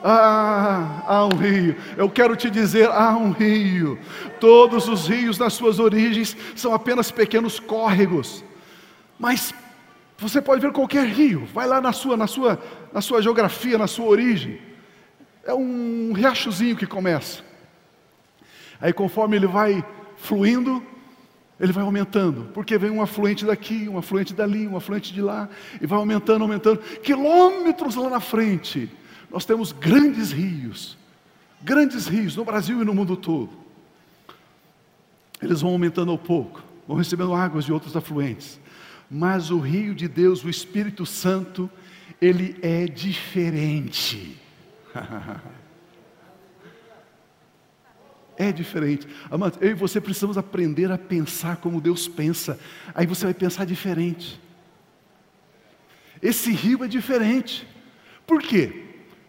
Ah, 0.04 1.04
há 1.06 1.26
um 1.26 1.36
rio. 1.36 1.76
Eu 1.96 2.10
quero 2.10 2.36
te 2.36 2.50
dizer, 2.50 2.90
há 2.90 3.16
um 3.16 3.32
rio. 3.32 3.98
Todos 4.40 4.88
os 4.88 5.08
rios 5.08 5.38
nas 5.38 5.54
suas 5.54 5.80
origens 5.80 6.36
são 6.56 6.74
apenas 6.74 7.12
pequenos 7.12 7.60
córregos. 7.60 8.44
Mas 9.18 9.54
você 10.18 10.42
pode 10.42 10.62
ver 10.62 10.72
qualquer 10.72 11.06
rio. 11.08 11.48
Vai 11.54 11.68
lá 11.68 11.80
na 11.80 11.94
sua, 11.94 12.18
na 12.18 12.28
sua, 12.28 12.62
na 12.94 13.02
sua 13.02 13.22
geografia, 13.22 13.78
na 13.78 13.88
sua 13.88 14.06
origem. 14.06 14.60
É 15.44 15.54
um 15.54 16.12
riachozinho 16.14 16.76
que 16.76 16.86
começa. 16.86 17.42
Aí 18.80 18.94
conforme 18.94 19.38
ele 19.38 19.48
vai 19.48 19.84
fluindo, 20.18 20.84
ele 21.60 21.72
vai 21.72 21.84
aumentando, 21.84 22.52
porque 22.54 22.78
vem 22.78 22.92
um 22.92 23.02
afluente 23.02 23.44
daqui, 23.44 23.90
um 23.90 23.98
afluente 23.98 24.34
dali, 24.34 24.68
um 24.68 24.78
afluente 24.78 25.12
de 25.12 25.22
lá, 25.22 25.50
e 25.82 25.88
vai 25.88 25.98
aumentando, 25.98 26.44
aumentando, 26.44 26.80
quilômetros 27.02 27.96
lá 27.96 28.10
na 28.10 28.20
frente 28.20 28.92
nós 29.30 29.46
temos 29.46 29.72
grandes 29.72 30.32
rios, 30.32 30.98
grandes 31.62 32.08
rios 32.08 32.36
no 32.36 32.46
Brasil 32.46 32.82
e 32.82 32.86
no 32.86 32.94
mundo 32.94 33.16
todo. 33.18 33.52
Eles 35.42 35.62
vão 35.62 35.72
aumentando 35.72 36.12
ao 36.12 36.18
pouco, 36.18 36.64
vão 36.88 36.98
recebendo 36.98 37.34
águas 37.34 37.66
de 37.66 37.74
outros 37.74 37.96
afluentes. 37.96 38.60
Mas 39.10 39.52
o 39.52 39.60
rio 39.60 39.94
de 39.94 40.08
Deus, 40.08 40.44
o 40.44 40.50
Espírito 40.50 41.06
Santo, 41.06 41.70
ele 42.22 42.58
é 42.62 42.86
diferente. 42.86 44.38
É 48.40 48.52
diferente. 48.52 49.08
Amados, 49.32 49.58
eu 49.60 49.72
e 49.72 49.74
você 49.74 50.00
precisamos 50.00 50.38
aprender 50.38 50.92
a 50.92 50.98
pensar 50.98 51.58
como 51.58 51.82
Deus 51.82 52.08
pensa. 52.08 52.60
Aí 52.94 53.08
você 53.08 53.26
vai 53.26 53.34
pensar 53.34 53.66
diferente. 53.66 54.40
Esse 56.22 56.52
rio 56.52 56.84
é 56.84 56.88
diferente. 56.88 57.68
Por 58.28 58.40
quê? 58.40 58.87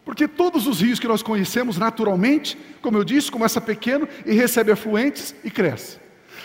Porque 0.08 0.26
todos 0.26 0.66
os 0.66 0.80
rios 0.80 0.98
que 0.98 1.06
nós 1.06 1.22
conhecemos 1.22 1.76
naturalmente, 1.76 2.56
como 2.80 2.96
eu 2.96 3.04
disse, 3.04 3.30
começa 3.30 3.60
pequeno 3.60 4.08
e 4.24 4.32
recebe 4.32 4.72
afluentes 4.72 5.34
e 5.44 5.50
cresce. 5.50 5.98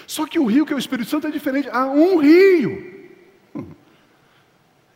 Só 0.05 0.27
que 0.27 0.37
o 0.37 0.45
rio 0.45 0.65
que 0.65 0.73
é 0.73 0.75
o 0.75 0.79
Espírito 0.79 1.09
Santo 1.09 1.27
é 1.27 1.31
diferente. 1.31 1.69
Há 1.71 1.85
um 1.85 2.17
rio. 2.17 3.15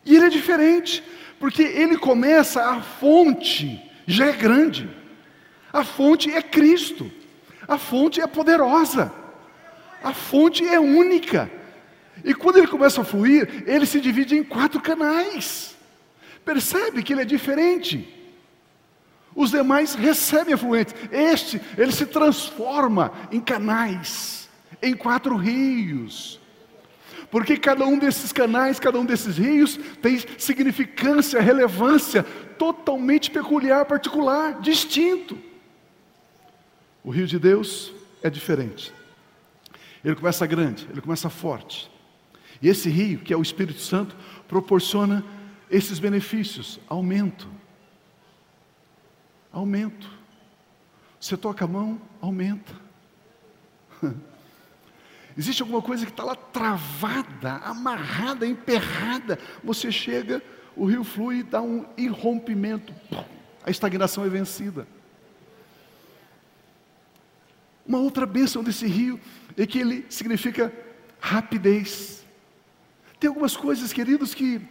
E 0.03 0.17
ele 0.17 0.25
é 0.25 0.29
diferente, 0.29 1.01
porque 1.39 1.63
ele 1.63 1.97
começa, 1.97 2.61
a 2.61 2.81
fonte 2.81 3.81
já 4.05 4.25
é 4.25 4.33
grande. 4.33 4.89
A 5.71 5.85
fonte 5.85 6.29
é 6.29 6.41
Cristo. 6.41 7.09
A 7.69 7.77
fonte 7.77 8.19
é 8.19 8.27
poderosa. 8.27 9.13
A 10.03 10.13
fonte 10.13 10.67
é 10.67 10.77
única. 10.77 11.49
E 12.21 12.33
quando 12.33 12.57
ele 12.57 12.67
começa 12.67 12.99
a 12.99 13.05
fluir, 13.05 13.63
ele 13.65 13.85
se 13.85 14.01
divide 14.01 14.35
em 14.35 14.43
quatro 14.43 14.81
canais. 14.81 15.73
Percebe 16.43 17.01
que 17.01 17.13
ele 17.13 17.21
é 17.21 17.25
diferente. 17.25 18.16
Os 19.37 19.51
demais 19.51 19.93
recebem 19.93 20.55
afluentes. 20.55 20.95
Este, 21.11 21.61
ele 21.77 21.91
se 21.91 22.07
transforma 22.07 23.13
em 23.31 23.39
canais, 23.39 24.49
em 24.81 24.95
quatro 24.95 25.37
rios. 25.37 26.41
Porque 27.29 27.55
cada 27.55 27.85
um 27.85 27.99
desses 27.99 28.33
canais, 28.33 28.79
cada 28.79 28.99
um 28.99 29.05
desses 29.05 29.37
rios 29.37 29.77
tem 30.01 30.17
significância, 30.39 31.39
relevância 31.39 32.23
totalmente 32.57 33.29
peculiar, 33.29 33.85
particular, 33.85 34.59
distinto. 34.59 35.37
O 37.03 37.11
rio 37.11 37.27
de 37.27 37.37
Deus 37.37 37.93
é 38.23 38.31
diferente. 38.31 38.91
Ele 40.03 40.15
começa 40.15 40.47
grande, 40.47 40.87
ele 40.89 41.01
começa 41.01 41.29
forte. 41.29 41.91
E 42.59 42.69
esse 42.69 42.89
rio, 42.89 43.19
que 43.19 43.31
é 43.31 43.37
o 43.37 43.43
Espírito 43.43 43.81
Santo, 43.81 44.15
proporciona 44.47 45.23
esses 45.69 45.99
benefícios: 45.99 46.79
aumento. 46.89 47.47
Aumento. 49.57 50.07
Você 51.19 51.35
toca 51.35 51.65
a 51.65 51.67
mão, 51.67 51.99
aumenta. 52.21 52.75
Existe 55.35 55.63
alguma 55.63 55.81
coisa 55.81 56.05
que 56.05 56.11
está 56.11 56.23
lá 56.23 56.35
travada, 56.35 57.53
amarrada, 57.63 58.45
emperrada. 58.45 59.39
Você 59.63 59.91
chega, 59.91 60.43
o 60.75 60.85
rio 60.85 61.03
flui 61.03 61.39
e 61.39 61.43
dá 61.43 61.59
um 61.59 61.87
irrompimento. 61.97 62.93
A 63.63 63.71
estagnação 63.71 64.23
é 64.23 64.29
vencida. 64.29 64.87
Uma 67.83 67.97
outra 67.97 68.27
bênção 68.27 68.63
desse 68.63 68.85
rio 68.85 69.19
é 69.57 69.65
que 69.65 69.79
ele 69.79 70.05
significa 70.07 70.71
rapidez. 71.19 72.23
Tem 73.19 73.27
algumas 73.27 73.57
coisas, 73.57 73.91
queridos, 73.91 74.35
que 74.35 74.61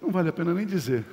não 0.00 0.12
vale 0.12 0.28
a 0.28 0.32
pena 0.32 0.54
nem 0.54 0.64
dizer. 0.64 1.04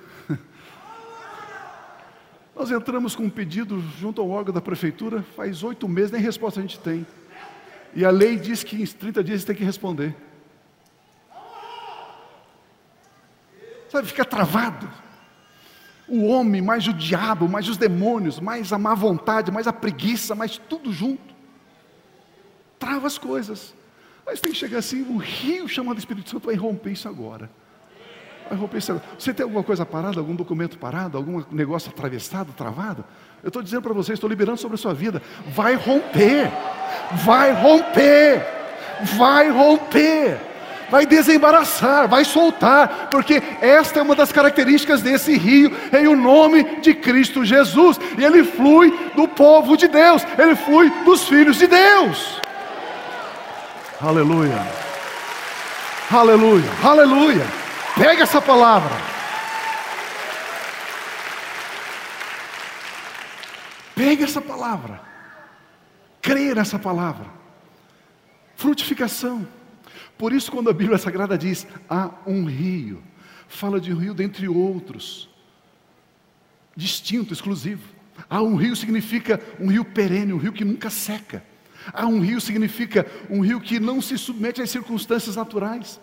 Nós 2.58 2.72
entramos 2.72 3.16
com 3.16 3.24
um 3.24 3.30
pedido 3.30 3.80
junto 4.00 4.20
ao 4.20 4.30
órgão 4.30 4.54
da 4.54 4.62
prefeitura, 4.62 5.22
faz 5.36 5.64
oito 5.64 5.88
meses, 5.88 6.12
nem 6.12 6.22
resposta 6.22 6.60
a 6.60 6.64
gente 6.64 6.80
tem. 6.80 7.06
E 7.94 8.04
a 8.04 8.10
lei 8.10 8.36
diz 8.38 8.64
que 8.64 8.82
em 8.82 8.86
30 8.86 9.24
dias 9.24 9.42
você 9.42 9.48
tem 9.48 9.56
que 9.56 9.64
responder. 9.64 10.16
Sabe, 13.90 14.08
fica 14.08 14.26
travado 14.26 14.90
o 16.08 16.26
homem, 16.26 16.62
mais 16.62 16.88
o 16.88 16.94
diabo, 16.94 17.50
mais 17.50 17.68
os 17.68 17.78
demônios, 17.78 18.40
mais 18.40 18.72
a 18.72 18.78
má 18.78 18.96
vontade, 18.96 19.52
mais 19.52 19.68
a 19.68 19.74
preguiça, 19.74 20.34
mais 20.34 20.58
tudo 20.58 20.92
junto. 20.92 21.36
Trava 22.80 23.08
as 23.08 23.18
coisas. 23.18 23.76
Mas 24.26 24.40
tem 24.40 24.52
que 24.52 24.58
chegar 24.58 24.80
assim, 24.80 25.02
o 25.02 25.18
rio 25.18 25.68
chamado 25.68 26.00
Espírito 26.00 26.30
Santo 26.30 26.46
vai 26.46 26.56
romper 26.56 26.92
isso 26.92 27.08
agora. 27.08 27.50
Romper 28.56 28.78
isso 28.78 28.92
agora. 28.92 29.06
Você 29.18 29.34
tem 29.34 29.44
alguma 29.44 29.64
coisa 29.64 29.86
parada, 29.86 30.20
algum 30.20 30.36
documento 30.36 30.78
parado, 30.78 31.18
algum 31.18 31.44
negócio 31.52 31.90
atravessado, 31.90 32.54
travado? 32.56 33.04
Eu 33.44 33.48
estou 33.48 33.62
dizendo 33.62 33.82
para 33.82 33.94
vocês, 33.94 34.18
estou 34.18 34.30
liberando 34.30 34.60
sobre 34.60 34.76
a 34.76 34.78
sua 34.78 34.94
vida. 34.94 35.22
Vai 35.50 35.76
romper. 35.76 36.52
Vai 37.26 37.52
romper. 37.54 38.46
Vai 39.18 39.50
romper 39.50 40.40
vai 40.90 41.06
desembaraçar, 41.06 42.08
vai 42.08 42.24
soltar, 42.24 43.10
porque 43.10 43.42
esta 43.62 44.00
é 44.00 44.02
uma 44.02 44.16
das 44.16 44.32
características 44.32 45.02
desse 45.02 45.38
rio, 45.38 45.72
em 45.94 46.08
o 46.08 46.16
nome 46.16 46.80
de 46.82 46.94
Cristo 46.94 47.44
Jesus, 47.44 48.00
e 48.18 48.24
ele 48.24 48.44
flui 48.44 48.98
do 49.16 49.28
povo 49.28 49.76
de 49.76 49.88
Deus, 49.88 50.26
ele 50.38 50.56
flui 50.56 50.90
dos 51.04 51.28
filhos 51.28 51.58
de 51.58 51.68
Deus. 51.68 52.40
Aleluia, 54.02 54.66
aleluia, 56.12 56.70
aleluia. 56.84 57.67
Pega 57.98 58.24
essa 58.24 58.40
palavra. 58.40 58.96
Pega 63.96 64.24
essa 64.24 64.40
palavra. 64.40 65.02
Creia 66.22 66.54
nessa 66.54 66.78
palavra. 66.78 67.26
Frutificação. 68.56 69.48
Por 70.18 70.32
isso, 70.32 70.52
quando 70.52 70.70
a 70.70 70.74
Bíblia 70.74 70.98
Sagrada 70.98 71.38
diz 71.38 71.66
há 71.90 72.12
um 72.26 72.46
rio, 72.46 73.04
fala 73.48 73.80
de 73.80 73.92
um 73.92 73.98
rio 73.98 74.14
dentre 74.14 74.48
outros, 74.48 75.30
distinto, 76.76 77.34
exclusivo. 77.34 77.96
Há 78.30 78.42
um 78.42 78.56
rio 78.56 78.76
significa 78.76 79.42
um 79.60 79.68
rio 79.68 79.84
perene, 79.84 80.34
um 80.34 80.38
rio 80.38 80.54
que 80.54 80.66
nunca 80.66 80.90
seca. 80.92 81.44
Há 81.92 82.06
um 82.06 82.20
rio 82.20 82.40
significa 82.40 83.08
um 83.30 83.42
rio 83.42 83.60
que 83.60 83.80
não 83.80 84.02
se 84.02 84.18
submete 84.18 84.62
às 84.62 84.70
circunstâncias 84.70 85.36
naturais. 85.36 86.00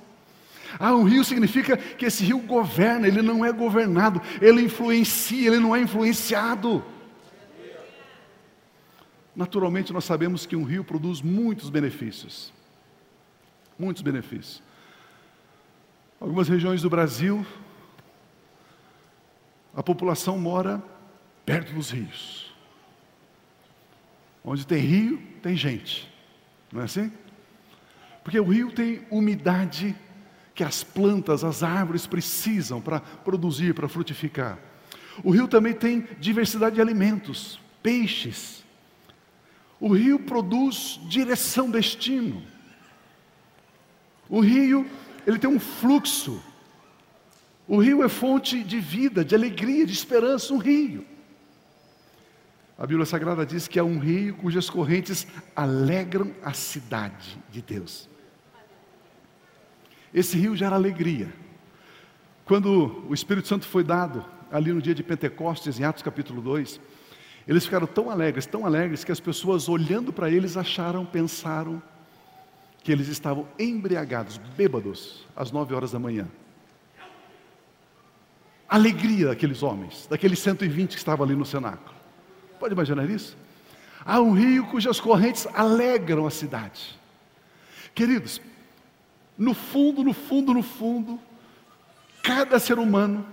Há 0.79 0.95
um 0.95 1.05
rio 1.05 1.25
significa 1.25 1.77
que 1.77 2.07
esse 2.07 2.25
rio 2.25 2.39
governa, 2.39 3.07
ele 3.07 3.23
não 3.23 3.45
é 3.45 3.53
governado, 3.53 4.21
ele 4.41 4.63
influencia, 4.63 5.49
ele 5.49 5.61
não 5.61 5.75
é 5.75 5.81
influenciado. 5.81 6.85
Naturalmente, 9.35 9.93
nós 9.93 10.05
sabemos 10.05 10.47
que 10.47 10.55
um 10.55 10.65
rio 10.65 10.85
produz 10.85 11.21
muitos 11.21 11.71
benefícios 11.71 12.53
muitos 13.79 14.03
benefícios. 14.03 14.63
Algumas 16.21 16.49
regiões 16.49 16.83
do 16.83 16.91
Brasil, 16.91 17.45
a 19.75 19.83
população 19.83 20.39
mora 20.39 20.83
perto 21.45 21.73
dos 21.75 21.91
rios. 21.91 22.55
Onde 24.45 24.67
tem 24.67 24.79
rio, 24.79 25.23
tem 25.43 25.57
gente. 25.57 26.11
Não 26.73 26.81
é 26.81 26.85
assim? 26.85 27.13
Porque 28.23 28.39
o 28.39 28.49
rio 28.49 28.73
tem 28.73 29.07
umidade 29.11 29.95
que 30.55 30.63
as 30.63 30.85
plantas, 30.85 31.43
as 31.43 31.63
árvores 31.63 32.07
precisam 32.07 32.81
para 32.81 33.01
produzir, 33.01 33.75
para 33.75 33.89
frutificar. 33.89 34.59
O 35.23 35.31
rio 35.31 35.49
também 35.49 35.73
tem 35.73 36.07
diversidade 36.19 36.77
de 36.77 36.81
alimentos, 36.81 37.61
peixes. 37.83 38.65
O 39.81 39.93
rio 39.93 40.19
produz 40.19 41.01
direção, 41.09 41.71
destino. 41.71 42.43
O 44.29 44.41
rio, 44.41 44.89
ele 45.27 45.39
tem 45.39 45.51
um 45.51 45.61
fluxo. 45.61 46.43
O 47.67 47.79
rio 47.79 48.03
é 48.03 48.09
fonte 48.09 48.63
de 48.63 48.79
vida, 48.79 49.25
de 49.25 49.35
alegria, 49.35 49.85
de 49.85 49.93
esperança, 49.93 50.53
um 50.53 50.59
rio. 50.59 51.05
A 52.79 52.87
Bíblia 52.87 53.07
Sagrada 53.07 53.47
diz 53.47 53.69
que 53.69 53.79
é 53.79 53.83
um 53.83 53.99
rio 53.99 54.35
cujas 54.37 54.69
correntes 54.69 55.27
alegram 55.55 56.33
a 56.43 56.53
cidade 56.53 57.39
de 57.51 57.63
Deus. 57.63 58.09
Esse 60.15 60.39
rio 60.39 60.55
gera 60.55 60.77
alegria. 60.77 61.35
Quando 62.45 63.05
o 63.09 63.13
Espírito 63.13 63.49
Santo 63.49 63.67
foi 63.67 63.83
dado, 63.83 64.25
ali 64.53 64.73
no 64.73 64.81
dia 64.81 64.95
de 64.95 65.03
Pentecostes, 65.03 65.81
em 65.81 65.85
Atos 65.85 66.05
capítulo 66.05 66.41
2, 66.41 66.81
eles 67.49 67.65
ficaram 67.65 67.87
tão 67.87 68.09
alegres, 68.09 68.47
tão 68.47 68.65
alegres, 68.65 69.03
que 69.03 69.11
as 69.11 69.19
pessoas 69.19 69.69
olhando 69.69 70.13
para 70.13 70.31
eles 70.31 70.57
acharam, 70.57 71.05
pensaram 71.05 71.83
que 72.83 72.93
eles 72.93 73.09
estavam 73.09 73.49
embriagados, 73.59 74.39
bêbados, 74.57 75.27
às 75.35 75.51
nove 75.51 75.75
horas 75.75 75.91
da 75.91 75.99
manhã. 75.99 76.29
Alegria 78.69 79.29
daqueles 79.29 79.63
homens, 79.63 80.07
daqueles 80.07 80.39
120 80.39 80.91
que 80.91 80.99
estavam 80.99 81.27
ali 81.27 81.35
no 81.35 81.45
cenáculo. 81.45 81.95
Pode 82.61 82.73
imaginar 82.73 83.09
isso? 83.11 83.37
Há 84.05 84.21
um 84.21 84.33
rio 84.33 84.67
cujas 84.67 85.01
correntes 85.01 85.47
alegram 85.55 86.27
a 86.27 86.31
cidade. 86.31 86.99
Queridos, 87.95 88.41
no 89.37 89.55
fundo, 89.55 90.03
no 90.05 90.13
fundo, 90.13 90.55
no 90.55 90.63
fundo, 90.63 91.21
cada 92.23 92.59
ser 92.59 92.79
humano 92.79 93.27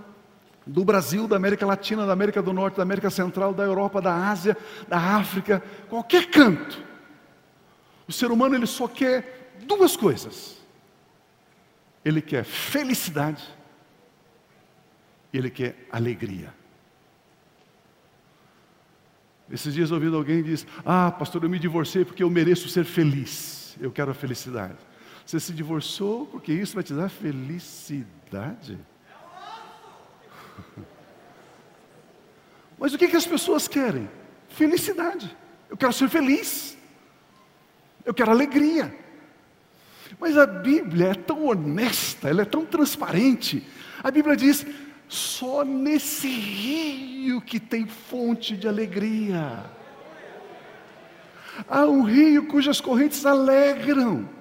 do 0.65 0.83
Brasil, 0.83 1.27
da 1.27 1.35
América 1.35 1.65
Latina, 1.65 2.05
da 2.05 2.13
América 2.13 2.41
do 2.41 2.53
Norte, 2.53 2.77
da 2.77 2.83
América 2.83 3.09
Central, 3.09 3.53
da 3.53 3.63
Europa, 3.63 4.01
da 4.01 4.29
Ásia, 4.29 4.57
da 4.87 4.97
África, 4.97 5.63
qualquer 5.89 6.29
canto, 6.29 6.81
o 8.07 8.11
ser 8.11 8.31
humano 8.31 8.55
ele 8.55 8.67
só 8.67 8.87
quer 8.87 9.53
duas 9.65 9.95
coisas. 9.95 10.57
Ele 12.03 12.21
quer 12.21 12.43
felicidade 12.43 13.43
e 15.31 15.37
ele 15.37 15.49
quer 15.49 15.87
alegria. 15.91 16.53
Esses 19.49 19.73
dias 19.73 19.91
ouvindo 19.91 20.17
alguém 20.17 20.41
diz: 20.41 20.65
Ah, 20.85 21.11
pastor, 21.11 21.43
eu 21.43 21.49
me 21.49 21.59
divorciei 21.59 22.03
porque 22.03 22.23
eu 22.23 22.29
mereço 22.29 22.67
ser 22.69 22.85
feliz. 22.85 23.77
Eu 23.79 23.91
quero 23.91 24.11
a 24.11 24.13
felicidade. 24.13 24.77
Você 25.31 25.39
se 25.39 25.53
divorciou 25.53 26.25
porque 26.25 26.51
isso 26.51 26.73
vai 26.73 26.83
te 26.83 26.93
dar 26.93 27.07
felicidade? 27.07 28.77
Mas 32.77 32.93
o 32.93 32.97
que, 32.97 33.07
que 33.07 33.15
as 33.15 33.25
pessoas 33.25 33.65
querem? 33.65 34.09
Felicidade. 34.49 35.33
Eu 35.69 35.77
quero 35.77 35.93
ser 35.93 36.09
feliz. 36.09 36.77
Eu 38.03 38.13
quero 38.13 38.29
alegria. 38.29 38.93
Mas 40.19 40.37
a 40.37 40.45
Bíblia 40.45 41.11
é 41.11 41.15
tão 41.15 41.45
honesta, 41.45 42.27
ela 42.27 42.41
é 42.41 42.45
tão 42.45 42.65
transparente. 42.65 43.65
A 44.03 44.11
Bíblia 44.11 44.35
diz: 44.35 44.65
só 45.07 45.63
nesse 45.63 46.27
rio 46.27 47.39
que 47.39 47.57
tem 47.57 47.87
fonte 47.87 48.57
de 48.57 48.67
alegria. 48.67 49.63
Há 51.69 51.85
um 51.85 52.01
rio 52.01 52.47
cujas 52.47 52.81
correntes 52.81 53.25
alegram. 53.25 54.40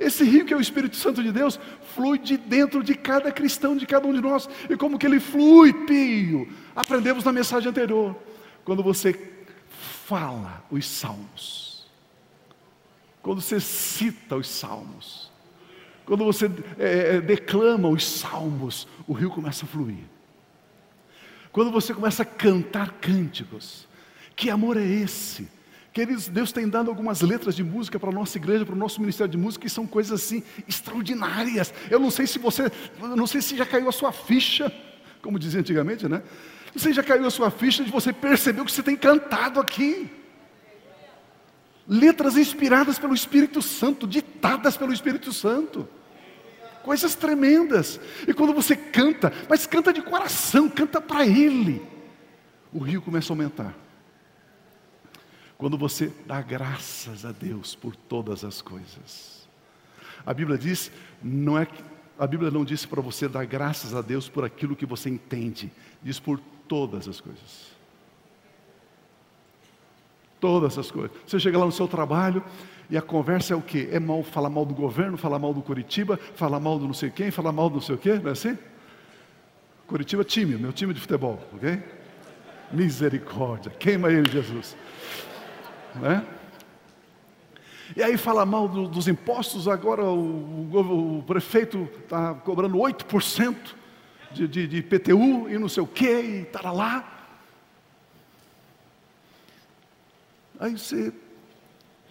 Esse 0.00 0.24
rio 0.24 0.46
que 0.46 0.54
é 0.54 0.56
o 0.56 0.60
Espírito 0.62 0.96
Santo 0.96 1.22
de 1.22 1.30
Deus 1.30 1.60
flui 1.94 2.18
de 2.18 2.38
dentro 2.38 2.82
de 2.82 2.94
cada 2.94 3.30
cristão, 3.30 3.76
de 3.76 3.86
cada 3.86 4.08
um 4.08 4.14
de 4.14 4.20
nós. 4.22 4.48
E 4.70 4.74
como 4.74 4.98
que 4.98 5.04
ele 5.04 5.20
flui, 5.20 5.74
Pio? 5.84 6.48
Aprendemos 6.74 7.22
na 7.22 7.30
mensagem 7.30 7.68
anterior. 7.68 8.16
Quando 8.64 8.82
você 8.82 9.12
fala 10.06 10.64
os 10.70 10.86
salmos, 10.86 11.86
quando 13.20 13.42
você 13.42 13.60
cita 13.60 14.36
os 14.36 14.48
salmos, 14.48 15.30
quando 16.06 16.24
você 16.24 16.50
é, 16.78 17.16
é, 17.16 17.20
declama 17.20 17.90
os 17.90 18.02
salmos, 18.04 18.88
o 19.06 19.12
rio 19.12 19.30
começa 19.30 19.66
a 19.66 19.68
fluir. 19.68 20.04
Quando 21.52 21.70
você 21.70 21.92
começa 21.92 22.22
a 22.22 22.26
cantar 22.26 22.92
cânticos, 22.92 23.86
que 24.34 24.48
amor 24.48 24.78
é 24.78 24.84
esse? 24.84 25.46
Queridos, 25.92 26.28
Deus 26.28 26.52
tem 26.52 26.68
dado 26.68 26.88
algumas 26.88 27.20
letras 27.20 27.56
de 27.56 27.64
música 27.64 27.98
para 27.98 28.10
a 28.10 28.12
nossa 28.12 28.38
igreja, 28.38 28.64
para 28.64 28.74
o 28.74 28.78
nosso 28.78 29.00
ministério 29.00 29.30
de 29.30 29.36
música, 29.36 29.62
que 29.62 29.70
são 29.70 29.86
coisas 29.86 30.22
assim 30.22 30.42
extraordinárias. 30.68 31.74
Eu 31.90 31.98
não 31.98 32.10
sei 32.10 32.26
se 32.26 32.38
você, 32.38 32.70
não 33.00 33.26
sei 33.26 33.42
se 33.42 33.56
já 33.56 33.66
caiu 33.66 33.88
a 33.88 33.92
sua 33.92 34.12
ficha, 34.12 34.72
como 35.20 35.38
dizia 35.38 35.60
antigamente, 35.60 36.08
né? 36.08 36.22
Não 36.72 36.80
sei 36.80 36.92
se 36.92 36.96
já 36.96 37.02
caiu 37.02 37.26
a 37.26 37.30
sua 37.30 37.50
ficha 37.50 37.82
de 37.82 37.90
você 37.90 38.12
perceber 38.12 38.60
o 38.60 38.64
que 38.64 38.72
você 38.72 38.84
tem 38.84 38.96
cantado 38.96 39.58
aqui. 39.58 40.08
Letras 41.88 42.36
inspiradas 42.36 42.96
pelo 42.96 43.12
Espírito 43.12 43.60
Santo, 43.60 44.06
ditadas 44.06 44.76
pelo 44.76 44.92
Espírito 44.92 45.32
Santo 45.32 45.88
coisas 46.82 47.14
tremendas. 47.14 48.00
E 48.26 48.32
quando 48.32 48.52
você 48.54 48.74
canta, 48.74 49.32
mas 49.48 49.66
canta 49.66 49.92
de 49.92 50.02
coração, 50.02 50.68
canta 50.68 51.00
para 51.00 51.26
Ele, 51.26 51.82
o 52.72 52.78
rio 52.78 53.02
começa 53.02 53.32
a 53.32 53.34
aumentar. 53.34 53.74
Quando 55.60 55.76
você 55.76 56.10
dá 56.24 56.40
graças 56.40 57.26
a 57.26 57.32
Deus 57.32 57.74
por 57.74 57.94
todas 57.94 58.46
as 58.46 58.62
coisas. 58.62 59.46
A 60.24 60.32
Bíblia 60.32 60.56
diz, 60.56 60.90
não 61.22 61.58
é 61.58 61.68
a 62.18 62.26
Bíblia 62.26 62.50
não 62.50 62.64
diz 62.64 62.86
para 62.86 63.02
você 63.02 63.28
dar 63.28 63.44
graças 63.44 63.94
a 63.94 64.00
Deus 64.00 64.26
por 64.26 64.42
aquilo 64.42 64.74
que 64.74 64.86
você 64.86 65.10
entende, 65.10 65.70
diz 66.02 66.18
por 66.18 66.40
todas 66.66 67.06
as 67.06 67.20
coisas. 67.20 67.72
Todas 70.40 70.78
as 70.78 70.90
coisas. 70.90 71.14
Você 71.26 71.38
chega 71.38 71.58
lá 71.58 71.66
no 71.66 71.72
seu 71.72 71.86
trabalho, 71.86 72.42
e 72.88 72.96
a 72.96 73.02
conversa 73.02 73.52
é 73.52 73.56
o 73.56 73.60
quê? 73.60 73.90
É 73.92 74.00
mal, 74.00 74.22
falar 74.22 74.48
mal 74.48 74.64
do 74.64 74.74
governo, 74.74 75.18
falar 75.18 75.38
mal 75.38 75.52
do 75.52 75.60
Curitiba, 75.60 76.18
falar 76.36 76.58
mal 76.58 76.78
do 76.78 76.86
não 76.86 76.94
sei 76.94 77.10
quem, 77.10 77.30
falar 77.30 77.52
mal 77.52 77.68
do 77.68 77.74
não 77.74 77.82
sei 77.82 77.96
o 77.96 77.98
quê, 77.98 78.14
não 78.14 78.30
é 78.30 78.32
assim? 78.32 78.56
Curitiba 79.86 80.24
time, 80.24 80.56
meu 80.56 80.72
time 80.72 80.94
de 80.94 81.00
futebol, 81.00 81.38
ok? 81.52 81.82
Misericórdia, 82.72 83.70
queima 83.70 84.10
ele, 84.10 84.30
Jesus. 84.30 84.74
Né? 85.96 86.26
E 87.96 88.02
aí 88.02 88.16
fala 88.16 88.46
mal 88.46 88.68
do, 88.68 88.86
dos 88.86 89.08
impostos, 89.08 89.66
agora 89.66 90.04
o, 90.04 90.70
o, 90.72 91.18
o 91.18 91.22
prefeito 91.24 91.88
está 92.02 92.34
cobrando 92.34 92.76
8% 92.78 93.56
de, 94.32 94.46
de, 94.46 94.66
de 94.68 94.82
PTU 94.82 95.48
e 95.48 95.58
não 95.58 95.68
sei 95.68 95.82
o 95.82 95.86
quê, 95.86 96.20
e 96.22 96.42
estará 96.42 96.70
lá. 96.70 97.20
Aí 100.58 100.78
você 100.78 101.12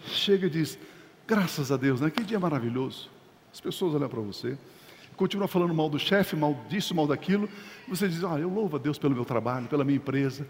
chega 0.04 0.46
e 0.46 0.50
diz: 0.50 0.78
graças 1.26 1.72
a 1.72 1.76
Deus, 1.76 2.00
né? 2.00 2.10
Que 2.10 2.22
dia 2.22 2.38
maravilhoso. 2.38 3.08
As 3.52 3.60
pessoas 3.60 3.94
olham 3.94 4.08
para 4.08 4.20
você, 4.20 4.58
continuam 5.16 5.48
falando 5.48 5.72
mal 5.72 5.88
do 5.88 5.98
chefe, 5.98 6.36
mal 6.36 6.54
disso, 6.68 6.94
mal 6.94 7.06
daquilo. 7.06 7.48
E 7.86 7.90
você 7.90 8.06
diz: 8.06 8.22
Ah, 8.22 8.38
eu 8.38 8.50
louvo 8.50 8.76
a 8.76 8.78
Deus 8.78 8.98
pelo 8.98 9.14
meu 9.14 9.24
trabalho, 9.24 9.66
pela 9.66 9.84
minha 9.84 9.96
empresa. 9.96 10.46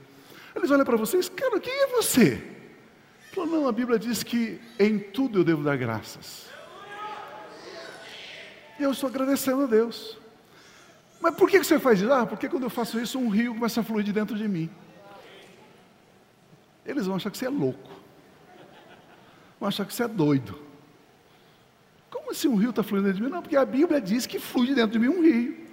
Eles 0.57 0.71
olham 0.73 0.85
para 0.85 0.97
vocês, 0.97 1.29
cara, 1.29 1.61
quem 1.61 1.73
é 1.73 1.87
você? 1.89 2.60
Falou, 3.41 3.61
não, 3.61 3.69
a 3.69 3.73
Bíblia 3.73 3.99
diz 3.99 4.23
que 4.23 4.61
em 4.79 4.99
tudo 4.99 5.41
eu 5.41 5.45
devo 5.45 5.65
dar 5.65 5.77
graças. 5.77 6.47
E 8.79 8.83
eu 8.83 8.93
estou 8.93 9.09
agradecendo 9.09 9.63
a 9.63 9.67
Deus. 9.67 10.19
Mas 11.21 11.35
por 11.35 11.49
que 11.49 11.59
você 11.59 11.79
faz 11.79 12.01
isso? 12.01 12.13
Ah, 12.13 12.27
porque 12.27 12.49
quando 12.49 12.65
eu 12.65 12.71
faço 12.71 13.01
isso, 13.01 13.19
um 13.19 13.29
rio 13.29 13.55
começa 13.55 13.81
a 13.81 13.85
fluir 13.85 14.05
de 14.05 14.13
dentro 14.13 14.37
de 14.37 14.47
mim. 14.47 14.69
Eles 16.85 17.07
vão 17.07 17.17
achar 17.17 17.31
que 17.31 17.39
você 17.39 17.47
é 17.47 17.51
louco 17.51 18.01
vão 19.61 19.69
achar 19.69 19.85
que 19.85 19.93
você 19.93 20.05
é 20.05 20.09
doido. 20.09 20.59
Como 22.11 22.31
assim 22.31 22.49
um 22.49 22.57
rio 22.57 22.71
está 22.71 22.83
fluindo 22.83 23.09
dentro 23.09 23.19
de 23.19 23.25
mim? 23.25 23.31
Não, 23.31 23.43
porque 23.43 23.57
a 23.57 23.65
Bíblia 23.65 24.01
diz 24.01 24.27
que 24.27 24.39
flui 24.39 24.75
dentro 24.75 24.93
de 24.93 24.99
mim 24.99 25.09
um 25.09 25.23
rio. 25.23 25.69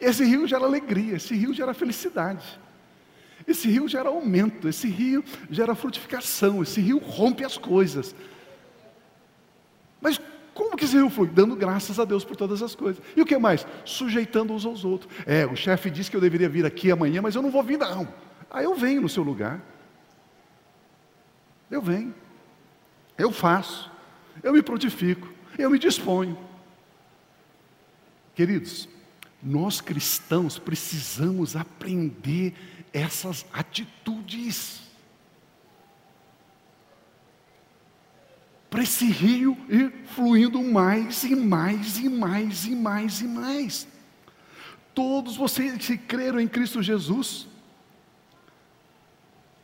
Esse 0.00 0.24
rio 0.24 0.46
gera 0.46 0.64
alegria, 0.64 1.16
esse 1.16 1.34
rio 1.34 1.52
gera 1.52 1.74
felicidade. 1.74 2.58
Esse 3.46 3.68
rio 3.68 3.88
gera 3.88 4.08
aumento, 4.08 4.68
esse 4.68 4.88
rio 4.88 5.24
gera 5.50 5.74
frutificação, 5.74 6.62
esse 6.62 6.80
rio 6.80 6.98
rompe 6.98 7.44
as 7.44 7.56
coisas. 7.56 8.14
Mas 10.00 10.20
como 10.52 10.76
que 10.76 10.84
esse 10.84 10.96
rio 10.96 11.10
flui? 11.10 11.28
Dando 11.28 11.54
graças 11.54 12.00
a 12.00 12.04
Deus 12.04 12.24
por 12.24 12.34
todas 12.34 12.62
as 12.62 12.74
coisas. 12.74 13.02
E 13.14 13.20
o 13.20 13.26
que 13.26 13.38
mais? 13.38 13.66
Sujeitando 13.84 14.52
uns 14.52 14.64
aos 14.64 14.84
outros. 14.84 15.12
É, 15.26 15.46
o 15.46 15.54
chefe 15.54 15.90
disse 15.90 16.10
que 16.10 16.16
eu 16.16 16.20
deveria 16.20 16.48
vir 16.48 16.64
aqui 16.64 16.90
amanhã, 16.90 17.22
mas 17.22 17.34
eu 17.34 17.42
não 17.42 17.50
vou 17.50 17.62
vir 17.62 17.78
não. 17.78 18.08
Aí 18.50 18.64
eu 18.64 18.74
venho 18.74 19.02
no 19.02 19.08
seu 19.08 19.22
lugar. 19.22 19.60
Eu 21.70 21.82
venho. 21.82 22.14
Eu 23.18 23.32
faço, 23.32 23.90
eu 24.42 24.52
me 24.52 24.62
prontifico, 24.62 25.28
eu 25.58 25.70
me 25.70 25.78
disponho. 25.78 26.38
Queridos, 28.34 28.88
nós 29.42 29.80
cristãos 29.80 30.58
precisamos 30.58 31.56
aprender 31.56 32.54
essas 32.92 33.46
atitudes. 33.52 34.82
Para 38.68 38.82
esse 38.82 39.06
rio 39.06 39.56
ir 39.68 39.92
fluindo 40.14 40.62
mais 40.62 41.24
e 41.24 41.34
mais 41.36 41.98
e 41.98 42.08
mais 42.08 42.64
e 42.66 42.74
mais 42.74 43.20
e 43.20 43.28
mais. 43.28 43.88
Todos 44.94 45.36
vocês 45.36 45.76
que 45.86 45.98
creram 45.98 46.40
em 46.40 46.48
Cristo 46.48 46.82
Jesus, 46.82 47.46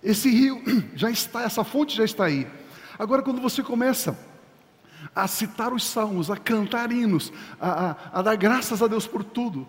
esse 0.02 0.28
rio 0.28 0.62
já 0.94 1.10
está, 1.10 1.42
essa 1.42 1.64
fonte 1.64 1.96
já 1.96 2.04
está 2.04 2.26
aí. 2.26 2.46
Agora, 2.98 3.22
quando 3.22 3.40
você 3.40 3.62
começa 3.62 4.18
a 5.14 5.26
citar 5.26 5.72
os 5.72 5.84
salmos, 5.84 6.30
a 6.30 6.36
cantar 6.36 6.92
hinos, 6.92 7.32
a, 7.60 7.90
a, 7.90 7.96
a 8.12 8.22
dar 8.22 8.36
graças 8.36 8.82
a 8.82 8.86
Deus 8.86 9.06
por 9.06 9.24
tudo, 9.24 9.66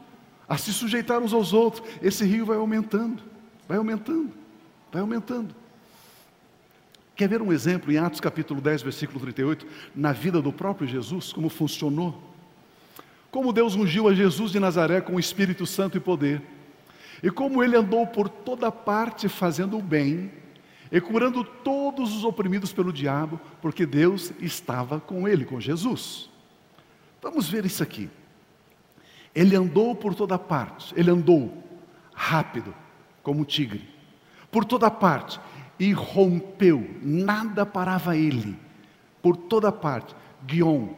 a 0.48 0.58
se 0.58 0.74
sujeitar 0.74 1.20
uns 1.20 1.34
aos 1.34 1.54
outros, 1.54 1.88
esse 2.02 2.26
rio 2.26 2.46
vai 2.46 2.58
aumentando, 2.58 3.24
vai 3.68 3.78
aumentando, 3.78 4.32
vai 4.92 5.02
aumentando. 5.02 5.56
Quer 7.16 7.30
ver 7.30 7.42
um 7.42 7.54
exemplo 7.54 7.92
em 7.92 7.98
Atos 7.98 8.20
capítulo 8.20 8.60
10, 8.60 8.82
versículo 8.82 9.20
38, 9.20 9.68
na 9.96 10.12
vida 10.12 10.42
do 10.42 10.52
próprio 10.52 10.88
Jesus, 10.88 11.32
como 11.32 11.48
funcionou? 11.48 12.22
Como 13.30 13.54
Deus 13.54 13.76
ungiu 13.76 14.08
a 14.08 14.14
Jesus 14.14 14.52
de 14.52 14.60
Nazaré 14.60 15.00
com 15.00 15.16
o 15.16 15.20
Espírito 15.20 15.66
Santo 15.66 15.98
e 15.98 16.00
poder, 16.00 16.42
e 17.22 17.30
como 17.30 17.64
ele 17.64 17.76
andou 17.76 18.06
por 18.08 18.28
toda 18.28 18.72
parte 18.72 19.30
fazendo 19.30 19.78
o 19.78 19.82
bem 19.82 20.32
e 20.92 21.00
curando 21.00 21.44
todos 21.44 22.16
os 22.16 22.24
oprimidos 22.24 22.74
pelo 22.74 22.94
diabo, 22.94 23.40
porque 23.62 23.86
Deus 23.86 24.32
estava 24.40 25.00
com 25.00 25.28
ele, 25.28 25.46
com 25.46 25.60
Jesus. 25.60 26.30
Vamos 27.22 27.50
ver 27.50 27.66
isso 27.66 27.82
aqui. 27.82 28.10
Ele 29.34 29.56
andou 29.56 29.96
por 29.96 30.14
toda 30.14 30.38
parte, 30.38 30.94
ele 30.96 31.10
andou 31.10 31.64
rápido, 32.14 32.76
como 33.24 33.46
tigre, 33.46 33.90
por 34.52 34.66
toda 34.66 34.92
parte, 34.92 35.40
e 35.80 35.92
rompeu, 35.92 36.88
nada 37.02 37.66
parava 37.66 38.16
ele, 38.16 38.56
por 39.22 39.36
toda 39.36 39.72
parte, 39.72 40.14
Guion, 40.46 40.90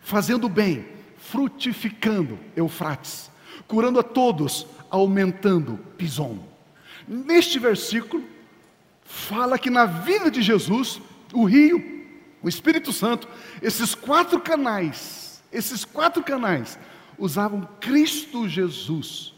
fazendo 0.00 0.48
bem, 0.48 0.86
frutificando, 1.18 2.38
Eufrates, 2.56 3.30
curando 3.66 4.00
a 4.00 4.02
todos, 4.02 4.66
aumentando, 4.88 5.78
Pison. 5.98 6.38
Neste 7.06 7.58
versículo, 7.58 8.24
fala 9.04 9.58
que 9.58 9.68
na 9.68 9.84
vida 9.84 10.30
de 10.30 10.40
Jesus, 10.40 11.00
o 11.32 11.44
rio, 11.44 12.06
o 12.42 12.48
Espírito 12.48 12.92
Santo, 12.92 13.28
esses 13.60 13.94
quatro 13.94 14.40
canais, 14.40 15.42
esses 15.52 15.84
quatro 15.84 16.22
canais, 16.22 16.78
usavam 17.18 17.68
Cristo 17.80 18.48
Jesus. 18.48 19.34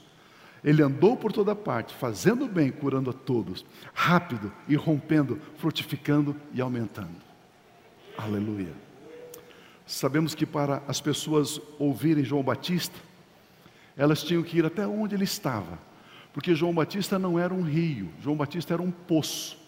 Ele 0.63 0.83
andou 0.83 1.17
por 1.17 1.33
toda 1.33 1.55
parte, 1.55 1.95
fazendo 1.95 2.47
bem, 2.47 2.71
curando 2.71 3.11
a 3.11 3.13
todos, 3.13 3.65
rápido 3.95 4.53
e 4.69 4.75
rompendo, 4.75 5.41
frutificando 5.57 6.37
e 6.53 6.61
aumentando. 6.61 7.17
Aleluia. 8.17 8.73
Sabemos 9.87 10.35
que 10.35 10.45
para 10.45 10.83
as 10.87 11.01
pessoas 11.01 11.61
ouvirem 11.79 12.25
João 12.25 12.43
Batista, 12.43 12.97
elas 13.97 14.23
tinham 14.23 14.43
que 14.43 14.59
ir 14.59 14.65
até 14.65 14.87
onde 14.87 15.15
ele 15.15 15.25
estava, 15.25 15.79
porque 16.33 16.55
João 16.55 16.75
Batista 16.75 17.19
não 17.19 17.39
era 17.39 17.53
um 17.53 17.63
rio, 17.63 18.11
João 18.23 18.37
Batista 18.37 18.75
era 18.75 18.83
um 18.83 18.91
poço. 18.91 19.59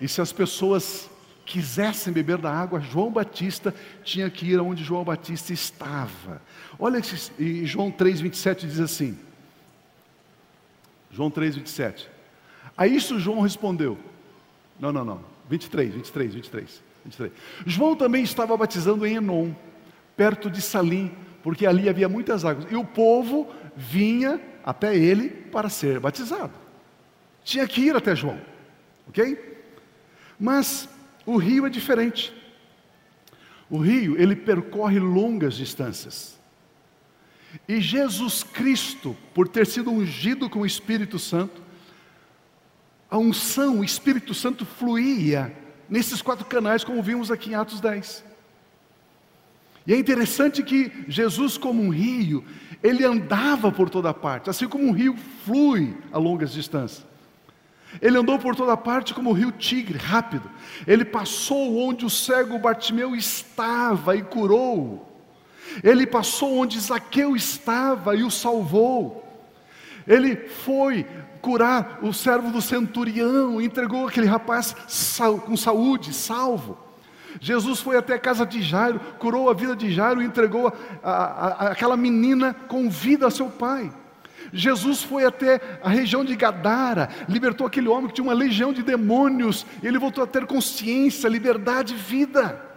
E 0.00 0.06
se 0.06 0.20
as 0.20 0.32
pessoas 0.32 1.10
quisessem 1.44 2.12
beber 2.12 2.38
da 2.38 2.52
água, 2.52 2.80
João 2.80 3.10
Batista 3.10 3.74
tinha 4.04 4.30
que 4.30 4.46
ir 4.46 4.58
aonde 4.58 4.84
João 4.84 5.04
Batista 5.04 5.52
estava. 5.52 6.40
Olha, 6.78 7.00
e 7.38 7.66
João 7.66 7.90
3,27 7.90 8.66
diz 8.66 8.80
assim: 8.80 9.18
João 11.12 11.30
3, 11.30 11.56
27. 11.56 12.08
A 12.76 12.86
isso 12.86 13.18
João 13.18 13.40
respondeu: 13.40 13.98
Não, 14.80 14.92
não, 14.92 15.04
não. 15.04 15.20
23, 15.48 15.94
23, 15.94 16.34
23, 16.34 16.82
23. 17.04 17.32
João 17.66 17.94
também 17.94 18.22
estava 18.22 18.56
batizando 18.56 19.06
em 19.06 19.16
Enon, 19.16 19.52
perto 20.16 20.50
de 20.50 20.62
Salim, 20.62 21.12
porque 21.42 21.66
ali 21.66 21.88
havia 21.88 22.08
muitas 22.08 22.44
águas. 22.44 22.70
E 22.70 22.76
o 22.76 22.84
povo 22.84 23.48
vinha 23.76 24.40
até 24.64 24.96
ele 24.96 25.28
para 25.28 25.68
ser 25.68 26.00
batizado. 26.00 26.52
Tinha 27.44 27.66
que 27.66 27.82
ir 27.82 27.96
até 27.96 28.14
João, 28.14 28.40
ok? 29.08 29.60
Mas 30.38 30.88
o 31.26 31.36
rio 31.36 31.66
é 31.66 31.70
diferente. 31.70 32.32
O 33.68 33.78
rio, 33.78 34.20
ele 34.20 34.36
percorre 34.36 34.98
longas 34.98 35.54
distâncias. 35.54 36.38
E 37.68 37.80
Jesus 37.80 38.42
Cristo, 38.42 39.16
por 39.34 39.48
ter 39.48 39.66
sido 39.66 39.90
ungido 39.90 40.48
com 40.48 40.60
o 40.60 40.66
Espírito 40.66 41.18
Santo, 41.18 41.62
a 43.10 43.18
unção, 43.18 43.80
o 43.80 43.84
Espírito 43.84 44.32
Santo 44.32 44.64
fluía 44.64 45.54
nesses 45.88 46.22
quatro 46.22 46.46
canais, 46.46 46.82
como 46.82 47.02
vimos 47.02 47.30
aqui 47.30 47.50
em 47.50 47.54
Atos 47.54 47.80
10. 47.80 48.24
E 49.86 49.92
é 49.92 49.98
interessante 49.98 50.62
que 50.62 50.90
Jesus, 51.08 51.58
como 51.58 51.82
um 51.82 51.90
rio, 51.90 52.44
ele 52.82 53.04
andava 53.04 53.70
por 53.70 53.90
toda 53.90 54.14
parte, 54.14 54.48
assim 54.48 54.66
como 54.66 54.84
um 54.84 54.92
rio 54.92 55.14
flui 55.44 55.96
a 56.10 56.18
longas 56.18 56.52
distâncias. 56.52 57.06
Ele 58.00 58.16
andou 58.16 58.38
por 58.38 58.56
toda 58.56 58.76
parte 58.76 59.12
como 59.12 59.30
o 59.30 59.32
rio 59.34 59.52
Tigre, 59.52 59.98
rápido. 59.98 60.50
Ele 60.86 61.04
passou 61.04 61.76
onde 61.76 62.06
o 62.06 62.10
cego 62.10 62.58
Bartimeu 62.58 63.14
estava 63.14 64.16
e 64.16 64.22
curou. 64.22 65.11
Ele 65.82 66.06
passou 66.06 66.58
onde 66.58 66.78
Zaqueu 66.80 67.36
estava 67.36 68.14
e 68.16 68.22
o 68.22 68.30
salvou. 68.30 69.22
Ele 70.06 70.36
foi 70.36 71.06
curar 71.40 71.98
o 72.02 72.12
servo 72.12 72.50
do 72.50 72.62
centurião, 72.62 73.60
entregou 73.60 74.06
aquele 74.06 74.26
rapaz 74.26 74.74
com 75.44 75.56
saúde, 75.56 76.12
salvo. 76.12 76.78
Jesus 77.40 77.80
foi 77.80 77.96
até 77.96 78.14
a 78.14 78.18
casa 78.18 78.44
de 78.44 78.62
Jairo, 78.62 79.00
curou 79.18 79.50
a 79.50 79.54
vida 79.54 79.74
de 79.74 79.90
Jairo 79.90 80.22
e 80.22 80.24
entregou 80.24 80.72
a, 81.02 81.10
a, 81.10 81.46
a, 81.46 81.68
aquela 81.70 81.96
menina 81.96 82.54
com 82.68 82.90
vida 82.90 83.26
a 83.26 83.30
seu 83.30 83.48
pai. 83.48 83.90
Jesus 84.52 85.02
foi 85.02 85.24
até 85.24 85.60
a 85.82 85.88
região 85.88 86.24
de 86.24 86.36
Gadara, 86.36 87.08
libertou 87.28 87.66
aquele 87.66 87.88
homem 87.88 88.08
que 88.08 88.14
tinha 88.14 88.24
uma 88.24 88.34
legião 88.34 88.72
de 88.72 88.82
demônios, 88.82 89.64
ele 89.82 89.98
voltou 89.98 90.22
a 90.22 90.26
ter 90.26 90.46
consciência, 90.46 91.28
liberdade 91.28 91.94
e 91.94 91.96
vida. 91.96 92.71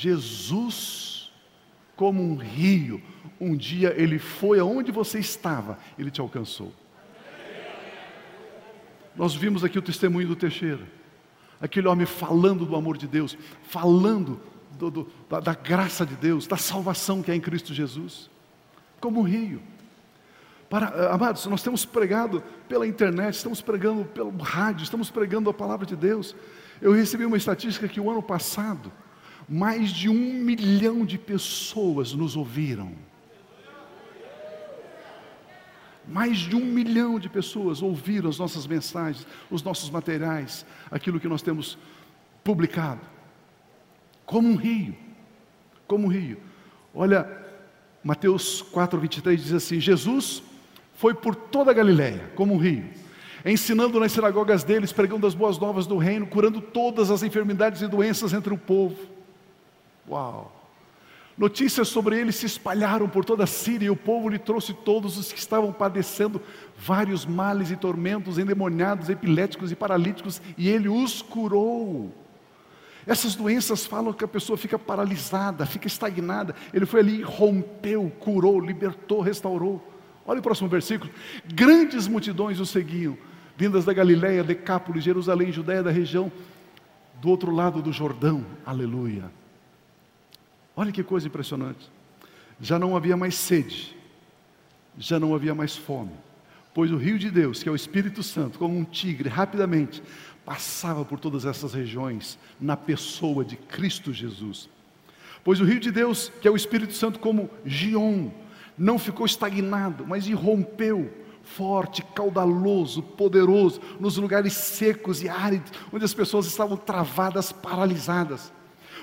Jesus, 0.00 1.32
como 1.96 2.22
um 2.22 2.36
rio, 2.36 3.02
um 3.40 3.56
dia 3.56 3.92
ele 3.96 4.18
foi 4.18 4.60
aonde 4.60 4.92
você 4.92 5.18
estava, 5.18 5.78
ele 5.98 6.10
te 6.10 6.20
alcançou. 6.20 6.72
Nós 9.16 9.34
vimos 9.34 9.64
aqui 9.64 9.78
o 9.78 9.82
testemunho 9.82 10.28
do 10.28 10.36
Teixeira, 10.36 10.86
aquele 11.60 11.88
homem 11.88 12.06
falando 12.06 12.64
do 12.64 12.76
amor 12.76 12.96
de 12.96 13.08
Deus, 13.08 13.36
falando 13.64 14.40
do, 14.78 14.90
do, 14.90 15.12
da, 15.28 15.40
da 15.40 15.54
graça 15.54 16.06
de 16.06 16.14
Deus, 16.14 16.46
da 16.46 16.56
salvação 16.56 17.20
que 17.22 17.30
é 17.30 17.34
em 17.34 17.40
Cristo 17.40 17.74
Jesus 17.74 18.30
como 19.00 19.20
um 19.20 19.24
rio. 19.24 19.60
Para, 20.68 20.88
eh, 20.94 21.12
amados, 21.12 21.46
nós 21.46 21.62
temos 21.62 21.84
pregado 21.84 22.42
pela 22.68 22.86
internet, 22.86 23.34
estamos 23.34 23.60
pregando 23.60 24.04
pelo 24.04 24.36
rádio, 24.38 24.84
estamos 24.84 25.10
pregando 25.10 25.48
a 25.48 25.54
palavra 25.54 25.86
de 25.86 25.96
Deus. 25.96 26.36
Eu 26.80 26.92
recebi 26.92 27.24
uma 27.24 27.36
estatística 27.36 27.88
que 27.88 28.00
o 28.00 28.10
ano 28.10 28.22
passado, 28.22 28.92
mais 29.48 29.90
de 29.90 30.10
um 30.10 30.14
milhão 30.14 31.06
de 31.06 31.16
pessoas 31.16 32.12
nos 32.12 32.36
ouviram. 32.36 32.92
Mais 36.06 36.38
de 36.38 36.54
um 36.54 36.64
milhão 36.64 37.18
de 37.18 37.28
pessoas 37.28 37.82
ouviram 37.82 38.28
as 38.28 38.38
nossas 38.38 38.66
mensagens, 38.66 39.26
os 39.50 39.62
nossos 39.62 39.88
materiais, 39.88 40.66
aquilo 40.90 41.18
que 41.18 41.28
nós 41.28 41.40
temos 41.40 41.78
publicado. 42.44 43.00
Como 44.26 44.48
um 44.48 44.56
rio, 44.56 44.94
como 45.86 46.06
um 46.06 46.10
rio. 46.10 46.38
Olha, 46.94 47.26
Mateus 48.04 48.60
4, 48.60 49.00
23 49.00 49.42
diz 49.42 49.52
assim: 49.52 49.80
Jesus 49.80 50.42
foi 50.94 51.14
por 51.14 51.34
toda 51.34 51.70
a 51.70 51.74
Galiléia, 51.74 52.30
como 52.34 52.54
um 52.54 52.58
rio, 52.58 52.84
ensinando 53.44 54.00
nas 54.00 54.12
sinagogas 54.12 54.64
deles, 54.64 54.92
pregando 54.92 55.26
as 55.26 55.34
boas 55.34 55.58
novas 55.58 55.86
do 55.86 55.96
reino, 55.96 56.26
curando 56.26 56.60
todas 56.60 57.10
as 57.10 57.22
enfermidades 57.22 57.80
e 57.80 57.88
doenças 57.88 58.32
entre 58.32 58.52
o 58.52 58.58
povo. 58.58 59.17
Uau! 60.08 60.58
Notícias 61.38 61.86
sobre 61.86 62.18
ele 62.18 62.32
se 62.32 62.46
espalharam 62.46 63.08
por 63.08 63.24
toda 63.24 63.44
a 63.44 63.46
Síria 63.46 63.86
e 63.86 63.90
o 63.90 63.96
povo 63.96 64.28
lhe 64.28 64.40
trouxe 64.40 64.74
todos 64.74 65.16
os 65.16 65.32
que 65.32 65.38
estavam 65.38 65.72
padecendo 65.72 66.40
vários 66.76 67.24
males 67.24 67.70
e 67.70 67.76
tormentos, 67.76 68.38
endemoniados, 68.38 69.08
epiléticos 69.08 69.70
e 69.70 69.76
paralíticos, 69.76 70.42
e 70.56 70.68
ele 70.68 70.88
os 70.88 71.22
curou. 71.22 72.12
Essas 73.06 73.36
doenças 73.36 73.86
falam 73.86 74.12
que 74.12 74.24
a 74.24 74.28
pessoa 74.28 74.58
fica 74.58 74.76
paralisada, 74.76 75.64
fica 75.64 75.86
estagnada. 75.86 76.56
Ele 76.74 76.84
foi 76.84 77.00
ali, 77.00 77.22
rompeu, 77.22 78.12
curou, 78.18 78.60
libertou, 78.60 79.20
restaurou. 79.20 79.80
Olha 80.26 80.40
o 80.40 80.42
próximo 80.42 80.68
versículo. 80.68 81.10
Grandes 81.54 82.08
multidões 82.08 82.58
o 82.58 82.66
seguiam, 82.66 83.16
vindas 83.56 83.84
da 83.84 83.92
Galiléia, 83.92 84.42
Decápolis, 84.42 85.04
Jerusalém, 85.04 85.52
Judéia, 85.52 85.84
da 85.84 85.90
região 85.90 86.32
do 87.20 87.30
outro 87.30 87.52
lado 87.52 87.80
do 87.80 87.92
Jordão. 87.92 88.44
Aleluia. 88.66 89.30
Olha 90.78 90.92
que 90.92 91.02
coisa 91.02 91.26
impressionante. 91.26 91.90
Já 92.60 92.78
não 92.78 92.96
havia 92.96 93.16
mais 93.16 93.34
sede, 93.34 93.96
já 94.96 95.18
não 95.18 95.34
havia 95.34 95.52
mais 95.52 95.76
fome, 95.76 96.12
pois 96.72 96.92
o 96.92 96.96
rio 96.96 97.18
de 97.18 97.32
Deus, 97.32 97.64
que 97.64 97.68
é 97.68 97.72
o 97.72 97.74
Espírito 97.74 98.22
Santo, 98.22 98.60
como 98.60 98.78
um 98.78 98.84
tigre, 98.84 99.28
rapidamente 99.28 100.00
passava 100.44 101.04
por 101.04 101.18
todas 101.18 101.44
essas 101.44 101.74
regiões 101.74 102.38
na 102.60 102.76
pessoa 102.76 103.44
de 103.44 103.56
Cristo 103.56 104.12
Jesus. 104.12 104.70
Pois 105.42 105.60
o 105.60 105.64
rio 105.64 105.80
de 105.80 105.90
Deus, 105.90 106.30
que 106.40 106.46
é 106.46 106.50
o 106.50 106.56
Espírito 106.56 106.92
Santo 106.94 107.18
como 107.18 107.50
Gion, 107.66 108.30
não 108.78 109.00
ficou 109.00 109.26
estagnado, 109.26 110.06
mas 110.06 110.28
irrompeu, 110.28 111.12
forte, 111.42 112.02
caudaloso, 112.14 113.02
poderoso, 113.02 113.80
nos 113.98 114.16
lugares 114.16 114.52
secos 114.52 115.24
e 115.24 115.28
áridos, 115.28 115.72
onde 115.92 116.04
as 116.04 116.14
pessoas 116.14 116.46
estavam 116.46 116.76
travadas, 116.76 117.50
paralisadas. 117.50 118.52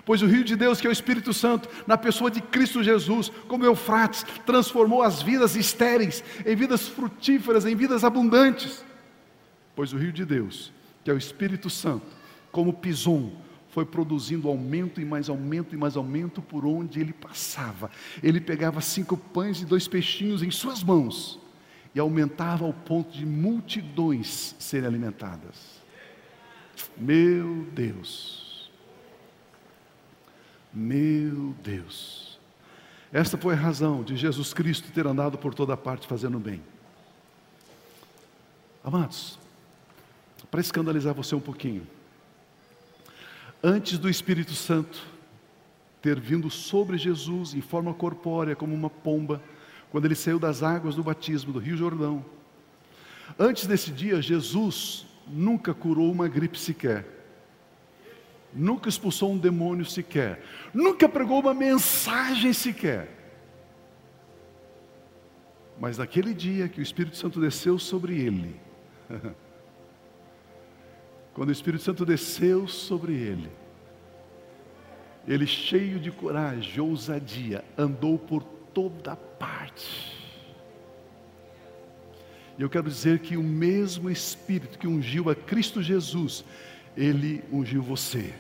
Pois 0.04 0.22
o 0.22 0.28
rio 0.28 0.44
de 0.44 0.56
Deus, 0.56 0.82
que 0.82 0.88
é 0.88 0.90
o 0.90 0.94
Espírito 0.94 1.34
Santo, 1.34 1.70
na 1.86 1.98
pessoa 1.98 2.30
de 2.32 2.42
Cristo 2.42 2.84
Jesus, 2.84 3.32
como 3.48 3.66
Eufrates, 3.66 4.26
transformou 4.46 5.02
as 5.02 5.22
vidas 5.22 5.56
estéreis 5.56 6.24
em 6.46 6.56
vidas 6.56 6.88
frutíferas, 6.88 7.66
em 7.66 7.76
vidas 7.76 8.04
abundantes. 8.04 8.84
Pois 9.76 9.94
o 9.94 9.98
rio 9.98 10.12
de 10.12 10.26
Deus, 10.26 10.72
que 11.04 11.12
é 11.12 11.14
o 11.14 11.18
Espírito 11.18 11.70
Santo, 11.70 12.06
como 12.52 12.74
Pison, 12.74 13.32
foi 13.70 13.86
produzindo 13.86 14.48
aumento 14.48 15.02
e 15.02 15.06
mais 15.06 15.28
aumento 15.28 15.76
e 15.76 15.78
mais 15.78 15.98
aumento 15.98 16.42
por 16.42 16.66
onde 16.66 17.02
ele 17.02 17.12
passava. 17.12 17.92
Ele 18.24 18.40
pegava 18.40 18.80
cinco 18.80 19.18
pães 19.18 19.62
e 19.62 19.66
dois 19.66 19.86
peixinhos 19.86 20.42
em 20.42 20.50
suas 20.50 20.82
mãos 20.82 21.38
e 21.94 22.00
aumentava 22.00 22.66
ao 22.66 22.72
ponto 22.72 23.12
de 23.12 23.26
multidões 23.26 24.56
serem 24.60 24.88
alimentadas. 24.88 25.84
Meu 26.98 27.66
Deus, 27.74 28.45
meu 30.76 31.56
Deus, 31.64 32.38
esta 33.12 33.38
foi 33.38 33.54
a 33.54 33.58
razão 33.58 34.04
de 34.04 34.18
Jesus 34.18 34.54
Cristo 34.54 34.92
ter 34.92 35.08
andado 35.08 35.38
por 35.38 35.54
toda 35.54 35.78
parte 35.78 36.06
fazendo 36.06 36.38
bem. 36.38 36.62
Amados, 38.84 39.40
para 40.52 40.60
escandalizar 40.60 41.14
você 41.14 41.34
um 41.34 41.40
pouquinho. 41.40 41.88
Antes 43.64 43.98
do 43.98 44.10
Espírito 44.10 44.54
Santo 44.54 45.02
ter 46.02 46.20
vindo 46.20 46.52
sobre 46.52 46.98
Jesus 47.00 47.56
em 47.56 47.62
forma 47.62 47.94
corpórea, 47.94 48.56
como 48.56 48.76
uma 48.76 48.92
pomba, 48.92 49.42
quando 49.90 50.06
ele 50.06 50.14
saiu 50.14 50.38
das 50.38 50.62
águas 50.62 50.94
do 50.94 51.02
batismo 51.02 51.52
do 51.52 51.58
Rio 51.58 51.76
Jordão, 51.76 52.24
antes 53.40 53.66
desse 53.66 53.92
dia, 53.92 54.22
Jesus 54.22 55.08
nunca 55.28 55.74
curou 55.74 56.12
uma 56.12 56.28
gripe 56.28 56.60
sequer, 56.60 57.25
nunca 58.56 58.88
expulsou 58.88 59.34
um 59.34 59.38
demônio 59.38 59.86
sequer, 59.86 60.42
nunca 60.74 61.10
pregou 61.10 61.40
uma 61.42 61.54
mensagem 61.54 62.54
sequer. 62.54 63.10
Mas 65.80 65.98
naquele 65.98 66.34
dia 66.34 66.70
que 66.70 66.80
o 66.80 66.84
Espírito 66.84 67.18
Santo 67.18 67.40
desceu 67.42 67.78
sobre 67.78 68.18
ele, 68.18 68.56
quando 71.34 71.50
o 71.50 71.52
Espírito 71.52 71.84
Santo 71.84 72.06
desceu 72.06 72.66
sobre 72.68 73.14
ele, 73.14 73.52
ele 75.28 75.46
cheio 75.46 76.00
de 76.00 76.12
coragem, 76.12 76.80
ousadia, 76.80 77.64
andou 77.78 78.18
por 78.18 78.42
toda 78.44 79.16
parte. 79.16 80.16
E 82.58 82.62
eu 82.62 82.70
quero 82.70 82.88
dizer 82.88 83.20
que 83.20 83.36
o 83.36 83.44
mesmo 83.44 84.10
Espírito 84.10 84.80
que 84.80 84.88
ungiu 84.88 85.30
a 85.30 85.36
Cristo 85.36 85.82
Jesus, 85.82 86.46
ele 86.96 87.44
ungiu 87.52 87.82
você. 87.82 88.34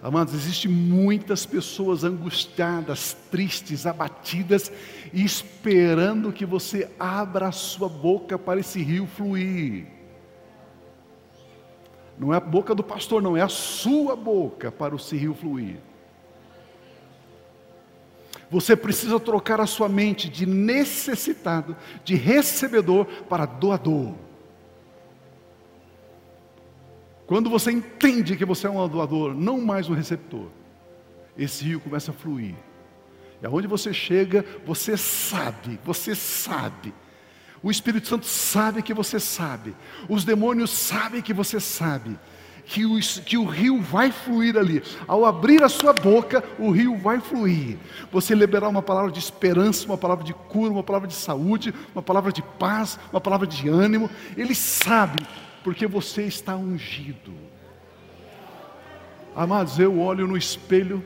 Amados, 0.00 0.32
existem 0.32 0.70
muitas 0.70 1.44
pessoas 1.44 2.04
angustiadas, 2.04 3.16
tristes, 3.32 3.84
abatidas, 3.84 4.70
esperando 5.12 6.32
que 6.32 6.46
você 6.46 6.88
abra 6.98 7.48
a 7.48 7.52
sua 7.52 7.88
boca 7.88 8.38
para 8.38 8.60
esse 8.60 8.80
rio 8.80 9.08
fluir. 9.08 9.86
Não 12.16 12.32
é 12.32 12.36
a 12.36 12.40
boca 12.40 12.76
do 12.76 12.84
pastor, 12.84 13.20
não, 13.20 13.36
é 13.36 13.42
a 13.42 13.48
sua 13.48 14.14
boca 14.14 14.70
para 14.70 14.94
o 14.94 14.98
rio 14.98 15.34
fluir. 15.34 15.78
Você 18.50 18.76
precisa 18.76 19.18
trocar 19.18 19.60
a 19.60 19.66
sua 19.66 19.88
mente 19.88 20.28
de 20.28 20.46
necessitado, 20.46 21.76
de 22.04 22.14
recebedor, 22.14 23.04
para 23.28 23.46
doador. 23.46 24.14
Quando 27.28 27.50
você 27.50 27.70
entende 27.70 28.38
que 28.38 28.44
você 28.46 28.66
é 28.66 28.70
um 28.70 28.88
doador, 28.88 29.34
não 29.34 29.60
mais 29.60 29.86
um 29.86 29.92
receptor, 29.92 30.46
esse 31.36 31.62
rio 31.62 31.78
começa 31.78 32.10
a 32.10 32.14
fluir. 32.14 32.54
E 33.42 33.46
aonde 33.46 33.68
você 33.68 33.92
chega, 33.92 34.42
você 34.64 34.96
sabe, 34.96 35.78
você 35.84 36.14
sabe. 36.14 36.94
O 37.62 37.70
Espírito 37.70 38.08
Santo 38.08 38.24
sabe 38.24 38.82
que 38.82 38.94
você 38.94 39.20
sabe. 39.20 39.76
Os 40.08 40.24
demônios 40.24 40.70
sabem 40.70 41.20
que 41.20 41.34
você 41.34 41.60
sabe. 41.60 42.18
Que 42.64 42.86
o, 42.86 42.98
que 42.98 43.36
o 43.36 43.44
rio 43.44 43.78
vai 43.78 44.10
fluir 44.10 44.56
ali. 44.56 44.82
Ao 45.06 45.26
abrir 45.26 45.62
a 45.62 45.68
sua 45.68 45.92
boca, 45.92 46.42
o 46.58 46.70
rio 46.70 46.96
vai 46.96 47.20
fluir. 47.20 47.76
Você 48.10 48.34
liberar 48.34 48.70
uma 48.70 48.82
palavra 48.82 49.12
de 49.12 49.18
esperança, 49.18 49.84
uma 49.84 49.98
palavra 49.98 50.24
de 50.24 50.32
cura, 50.32 50.72
uma 50.72 50.82
palavra 50.82 51.06
de 51.06 51.14
saúde, 51.14 51.74
uma 51.94 52.02
palavra 52.02 52.32
de 52.32 52.40
paz, 52.40 52.98
uma 53.12 53.20
palavra 53.20 53.46
de 53.46 53.68
ânimo. 53.68 54.10
Ele 54.34 54.54
sabe 54.54 55.26
porque 55.68 55.86
você 55.86 56.22
está 56.22 56.56
ungido. 56.56 57.30
Amados, 59.36 59.78
eu 59.78 60.00
olho 60.00 60.26
no 60.26 60.34
espelho 60.34 61.04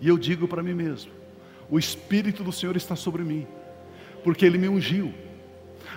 e 0.00 0.06
eu 0.06 0.16
digo 0.16 0.46
para 0.46 0.62
mim 0.62 0.74
mesmo: 0.74 1.10
o 1.68 1.76
Espírito 1.76 2.44
do 2.44 2.52
Senhor 2.52 2.76
está 2.76 2.94
sobre 2.94 3.24
mim, 3.24 3.44
porque 4.22 4.46
Ele 4.46 4.58
me 4.58 4.68
ungiu. 4.68 5.12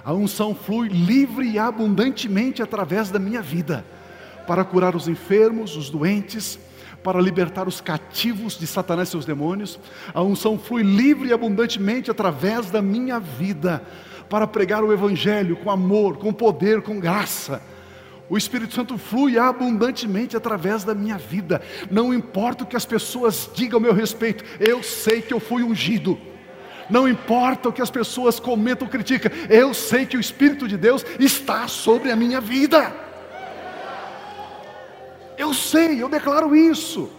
A 0.03 0.11
unção 0.11 0.55
flui 0.55 0.87
livre 0.87 1.47
e 1.47 1.59
abundantemente 1.59 2.63
através 2.63 3.11
da 3.11 3.19
minha 3.19 3.43
vida, 3.43 3.85
para 4.47 4.65
curar 4.65 4.95
os 4.95 5.07
enfermos, 5.07 5.77
os 5.77 5.91
doentes, 5.91 6.57
para 7.03 7.21
libertar 7.21 7.67
os 7.67 7.79
cativos 7.79 8.57
de 8.57 8.65
Satanás 8.65 9.09
e 9.09 9.11
seus 9.11 9.25
demônios. 9.25 9.79
A 10.15 10.23
unção 10.23 10.57
flui 10.57 10.81
livre 10.81 11.29
e 11.29 11.33
abundantemente 11.33 12.09
através 12.09 12.71
da 12.71 12.81
minha 12.81 13.19
vida 13.19 13.85
para 14.29 14.45
pregar 14.45 14.83
o 14.83 14.93
Evangelho 14.93 15.55
com 15.57 15.71
amor, 15.71 16.17
com 16.17 16.31
poder, 16.31 16.81
com 16.81 16.99
graça. 16.99 17.61
O 18.29 18.37
Espírito 18.37 18.75
Santo 18.75 18.97
flui 18.97 19.39
abundantemente 19.39 20.37
através 20.37 20.83
da 20.83 20.93
minha 20.93 21.17
vida. 21.17 21.61
Não 21.89 22.13
importa 22.13 22.63
o 22.63 22.67
que 22.67 22.75
as 22.75 22.85
pessoas 22.85 23.49
digam 23.55 23.77
ao 23.77 23.81
meu 23.81 23.93
respeito, 23.93 24.43
eu 24.59 24.83
sei 24.83 25.21
que 25.21 25.33
eu 25.33 25.39
fui 25.39 25.63
ungido. 25.63 26.17
Não 26.89 27.07
importa 27.07 27.69
o 27.69 27.73
que 27.73 27.81
as 27.81 27.89
pessoas 27.89 28.39
comentam 28.39 28.87
ou 28.87 28.91
criticam, 28.91 29.31
eu 29.49 29.73
sei 29.73 30.05
que 30.05 30.17
o 30.17 30.19
Espírito 30.19 30.67
de 30.67 30.77
Deus 30.77 31.05
está 31.19 31.67
sobre 31.67 32.11
a 32.11 32.15
minha 32.15 32.39
vida. 32.39 32.93
Eu 35.37 35.53
sei, 35.53 36.01
eu 36.01 36.09
declaro 36.09 36.55
isso. 36.55 37.09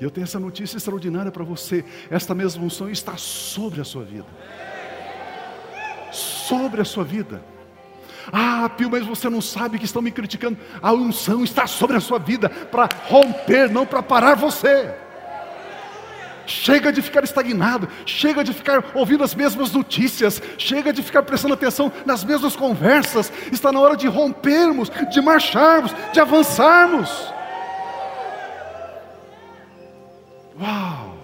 E 0.00 0.04
eu 0.04 0.10
tenho 0.10 0.24
essa 0.24 0.40
notícia 0.40 0.78
extraordinária 0.78 1.30
para 1.30 1.44
você. 1.44 1.84
Esta 2.10 2.34
mesma 2.34 2.64
unção 2.64 2.88
está 2.88 3.16
sobre 3.18 3.80
a 3.80 3.84
sua 3.84 4.02
vida. 4.02 4.26
Sobre 6.10 6.80
a 6.80 6.84
sua 6.84 7.04
vida. 7.04 7.44
Ah, 8.32 8.70
Pio, 8.76 8.90
mas 8.90 9.04
você 9.04 9.28
não 9.28 9.42
sabe 9.42 9.78
que 9.78 9.84
estão 9.84 10.00
me 10.00 10.10
criticando. 10.10 10.58
A 10.80 10.92
unção 10.92 11.44
está 11.44 11.66
sobre 11.66 11.96
a 11.96 12.00
sua 12.00 12.18
vida 12.18 12.48
para 12.48 12.88
romper, 13.08 13.68
não 13.68 13.84
para 13.84 14.02
parar 14.02 14.36
você. 14.36 14.94
Chega 16.46 16.92
de 16.92 17.02
ficar 17.02 17.22
estagnado, 17.22 17.88
chega 18.06 18.42
de 18.42 18.52
ficar 18.52 18.84
ouvindo 18.94 19.22
as 19.22 19.34
mesmas 19.34 19.70
notícias, 19.70 20.42
chega 20.58 20.92
de 20.92 21.02
ficar 21.02 21.22
prestando 21.22 21.54
atenção 21.54 21.92
nas 22.06 22.24
mesmas 22.24 22.56
conversas. 22.56 23.30
Está 23.52 23.70
na 23.70 23.78
hora 23.80 23.96
de 23.96 24.08
rompermos, 24.08 24.90
de 25.10 25.20
marcharmos, 25.20 25.94
de 26.12 26.18
avançarmos. 26.18 27.32
Uau! 30.60 31.16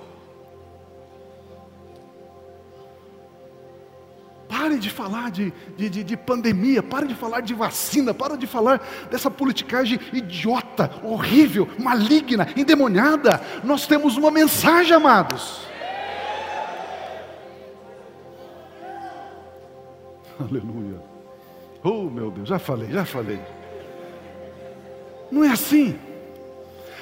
Pare 4.49 4.79
de 4.79 4.89
falar 4.89 5.31
de, 5.31 5.53
de, 5.77 5.91
de, 5.91 6.03
de, 6.03 6.17
pandemia, 6.17 6.83
pare 6.83 7.07
de 7.07 7.15
falar 7.15 7.41
de 7.41 7.53
vacina, 7.53 8.15
pare 8.15 8.37
de 8.37 8.47
falar 8.47 8.81
dessa 9.11 9.31
politicagem 9.31 10.01
idiota, 10.13 10.91
horrível, 11.03 11.69
maligna, 11.79 12.49
endemoniada. 12.57 13.41
Nós 13.63 13.87
temos 13.87 14.17
uma 14.17 14.31
mensagem, 14.31 14.95
amados. 14.95 15.57
Aleluia. 20.41 21.03
Oh, 21.83 22.05
meu 22.05 22.31
Deus, 22.31 22.49
já 22.49 22.59
falei, 22.59 22.91
já 22.91 23.05
falei. 23.05 23.41
Não 25.31 25.45
é 25.45 25.51
assim. 25.51 25.99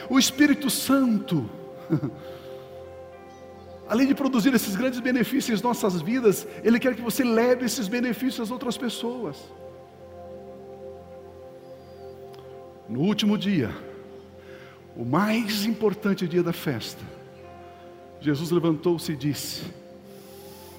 O 0.09 0.19
Espírito 0.19 0.69
Santo 0.69 1.49
Além 3.89 4.07
de 4.07 4.15
produzir 4.15 4.55
esses 4.55 4.75
grandes 4.75 4.99
benefícios 5.01 5.61
em 5.61 5.63
nossas 5.63 6.01
vidas, 6.01 6.47
Ele 6.63 6.79
quer 6.81 6.95
que 6.95 7.03
você 7.03 7.23
leve 7.23 7.67
esses 7.67 7.87
benefícios 7.87 8.41
às 8.41 8.51
outras 8.51 8.79
pessoas. 8.79 9.37
No 12.89 13.01
último 13.01 13.37
dia, 13.37 13.71
o 14.97 15.05
mais 15.05 15.65
importante 15.65 16.27
dia 16.27 16.43
da 16.43 16.53
festa, 16.53 17.03
Jesus 18.21 18.51
levantou-se 18.51 19.13
e 19.13 19.17
disse: 19.17 19.65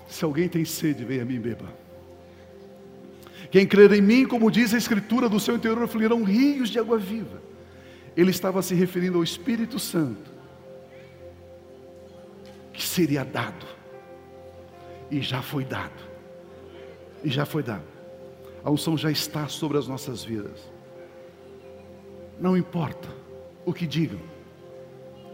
Se 0.07 0.25
alguém 0.25 0.49
tem 0.49 0.65
sede, 0.65 1.05
venha 1.05 1.21
a 1.21 1.25
mim 1.25 1.39
beba. 1.39 1.85
Quem 3.51 3.67
crer 3.67 3.91
em 3.93 4.01
mim, 4.01 4.25
como 4.25 4.49
diz 4.49 4.73
a 4.73 4.77
Escritura, 4.77 5.29
do 5.29 5.39
seu 5.39 5.55
interior 5.55 5.87
fluirão 5.87 6.23
rios 6.23 6.69
de 6.69 6.79
água 6.79 6.97
viva. 6.97 7.41
Ele 8.17 8.31
estava 8.31 8.61
se 8.63 8.73
referindo 8.73 9.17
ao 9.17 9.23
Espírito 9.23 9.77
Santo 9.77 10.34
que 12.75 12.83
seria 12.83 13.23
dado. 13.23 13.65
E 15.09 15.21
já 15.21 15.41
foi 15.41 15.63
dado. 15.63 16.03
E 17.23 17.29
já 17.29 17.45
foi 17.45 17.63
dado. 17.63 17.85
A 18.63 18.69
unção 18.69 18.97
já 18.97 19.09
está 19.09 19.47
sobre 19.47 19.77
as 19.77 19.87
nossas 19.87 20.23
vidas. 20.23 20.59
Não 22.39 22.57
importa 22.57 23.07
o 23.65 23.73
que 23.73 23.87
digam, 23.87 24.19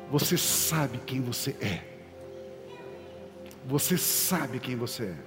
você 0.10 0.38
sabe 0.38 0.99
quem 0.99 1.21
você 1.21 1.56
é. 1.60 1.82
Você 3.65 3.97
sabe 3.97 4.60
quem 4.60 4.75
você 4.75 5.06
é. 5.06 5.17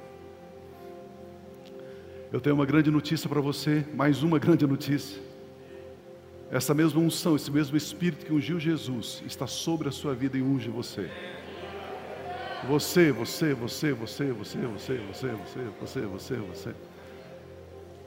Eu 2.33 2.41
tenho 2.41 2.55
uma 2.55 2.67
grande 2.67 2.91
notícia 2.91 3.29
para 3.29 3.41
você, 3.41 3.85
mais 3.95 4.23
uma 4.23 4.39
grande 4.39 4.67
notícia. 4.67 5.21
Essa 6.51 6.75
mesma 6.75 7.01
unção, 7.01 7.37
esse 7.37 7.51
mesmo 7.51 7.77
Espírito 7.77 8.27
que 8.27 8.33
ungiu 8.33 8.61
Jesus, 8.61 9.23
está 9.27 9.47
sobre 9.47 9.89
a 9.89 9.93
sua 9.93 10.15
vida 10.15 10.37
e 10.37 10.43
unge 10.43 10.69
você. 10.69 11.11
Você, 12.69 13.13
você, 13.13 13.53
você, 13.53 13.93
você, 13.93 14.33
você, 14.33 14.33
você, 14.33 14.63
você, 14.63 14.97
você, 14.99 15.29
você, 15.81 16.01
você, 16.01 16.37
você. 16.37 16.75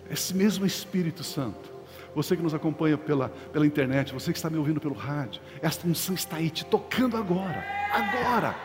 Esse 0.10 0.36
mesmo 0.36 0.66
Espírito 0.66 1.24
Santo. 1.24 1.78
Você 2.16 2.36
que 2.36 2.42
nos 2.42 2.54
acompanha 2.54 2.98
pela, 2.98 3.30
pela 3.30 3.68
internet, 3.68 4.14
você 4.14 4.32
que 4.32 4.38
está 4.40 4.50
me 4.50 4.58
ouvindo 4.58 4.82
pelo 4.82 4.96
rádio, 4.96 5.42
esta 5.62 5.88
unção 5.88 6.16
está 6.16 6.38
aí 6.38 6.50
te 6.50 6.66
tocando 6.66 7.16
agora. 7.16 7.64
Agora. 7.94 8.56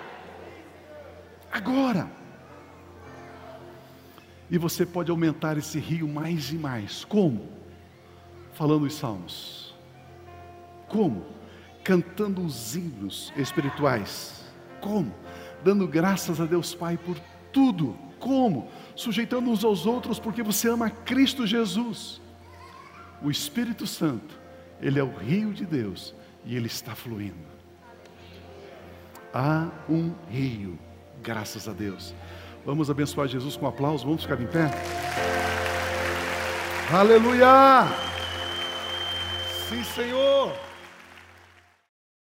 Agora. 1.53 2.11
E 4.51 4.57
você 4.57 4.87
pode 4.87 5.11
aumentar 5.11 5.59
esse 5.59 5.79
rio 5.79 6.09
mais 6.09 6.51
e 6.51 6.55
mais. 6.55 7.05
Como? 7.05 7.49
Falando 8.55 8.85
os 8.85 8.95
salmos. 8.95 9.75
Como? 10.89 11.27
Cantando 11.85 12.43
os 12.43 12.75
hinos 12.75 13.33
espirituais. 13.37 14.45
Como? 14.81 15.13
Dando 15.63 15.87
graças 15.87 16.41
a 16.41 16.45
Deus 16.45 16.75
Pai 16.75 16.97
por 16.97 17.17
tudo. 17.53 17.97
Como? 18.19 18.69
Sujeitando 18.95 19.51
uns 19.51 19.65
aos 19.65 19.87
outros, 19.87 20.19
porque 20.19 20.43
você 20.43 20.69
ama 20.69 20.91
Cristo 20.91 21.47
Jesus. 21.47 22.21
O 23.23 23.31
Espírito 23.31 23.87
Santo, 23.87 24.39
ele 24.81 24.99
é 24.99 25.03
o 25.03 25.13
rio 25.13 25.53
de 25.53 25.65
Deus 25.65 26.15
e 26.45 26.57
ele 26.57 26.67
está 26.67 26.95
fluindo. 26.95 27.53
há 29.33 29.69
um 29.89 30.13
rio. 30.29 30.79
Graças 31.23 31.69
a 31.69 31.73
Deus. 31.73 32.15
Vamos 32.65 32.91
abençoar 32.91 33.29
Jesus 33.29 33.57
com 33.57 33.65
um 33.65 33.69
aplauso. 33.69 34.05
Vamos 34.05 34.23
ficar 34.23 34.41
em 34.41 34.47
pé? 34.47 34.71
Aleluia! 36.93 37.87
Sim, 39.69 39.83
Senhor. 39.85 40.53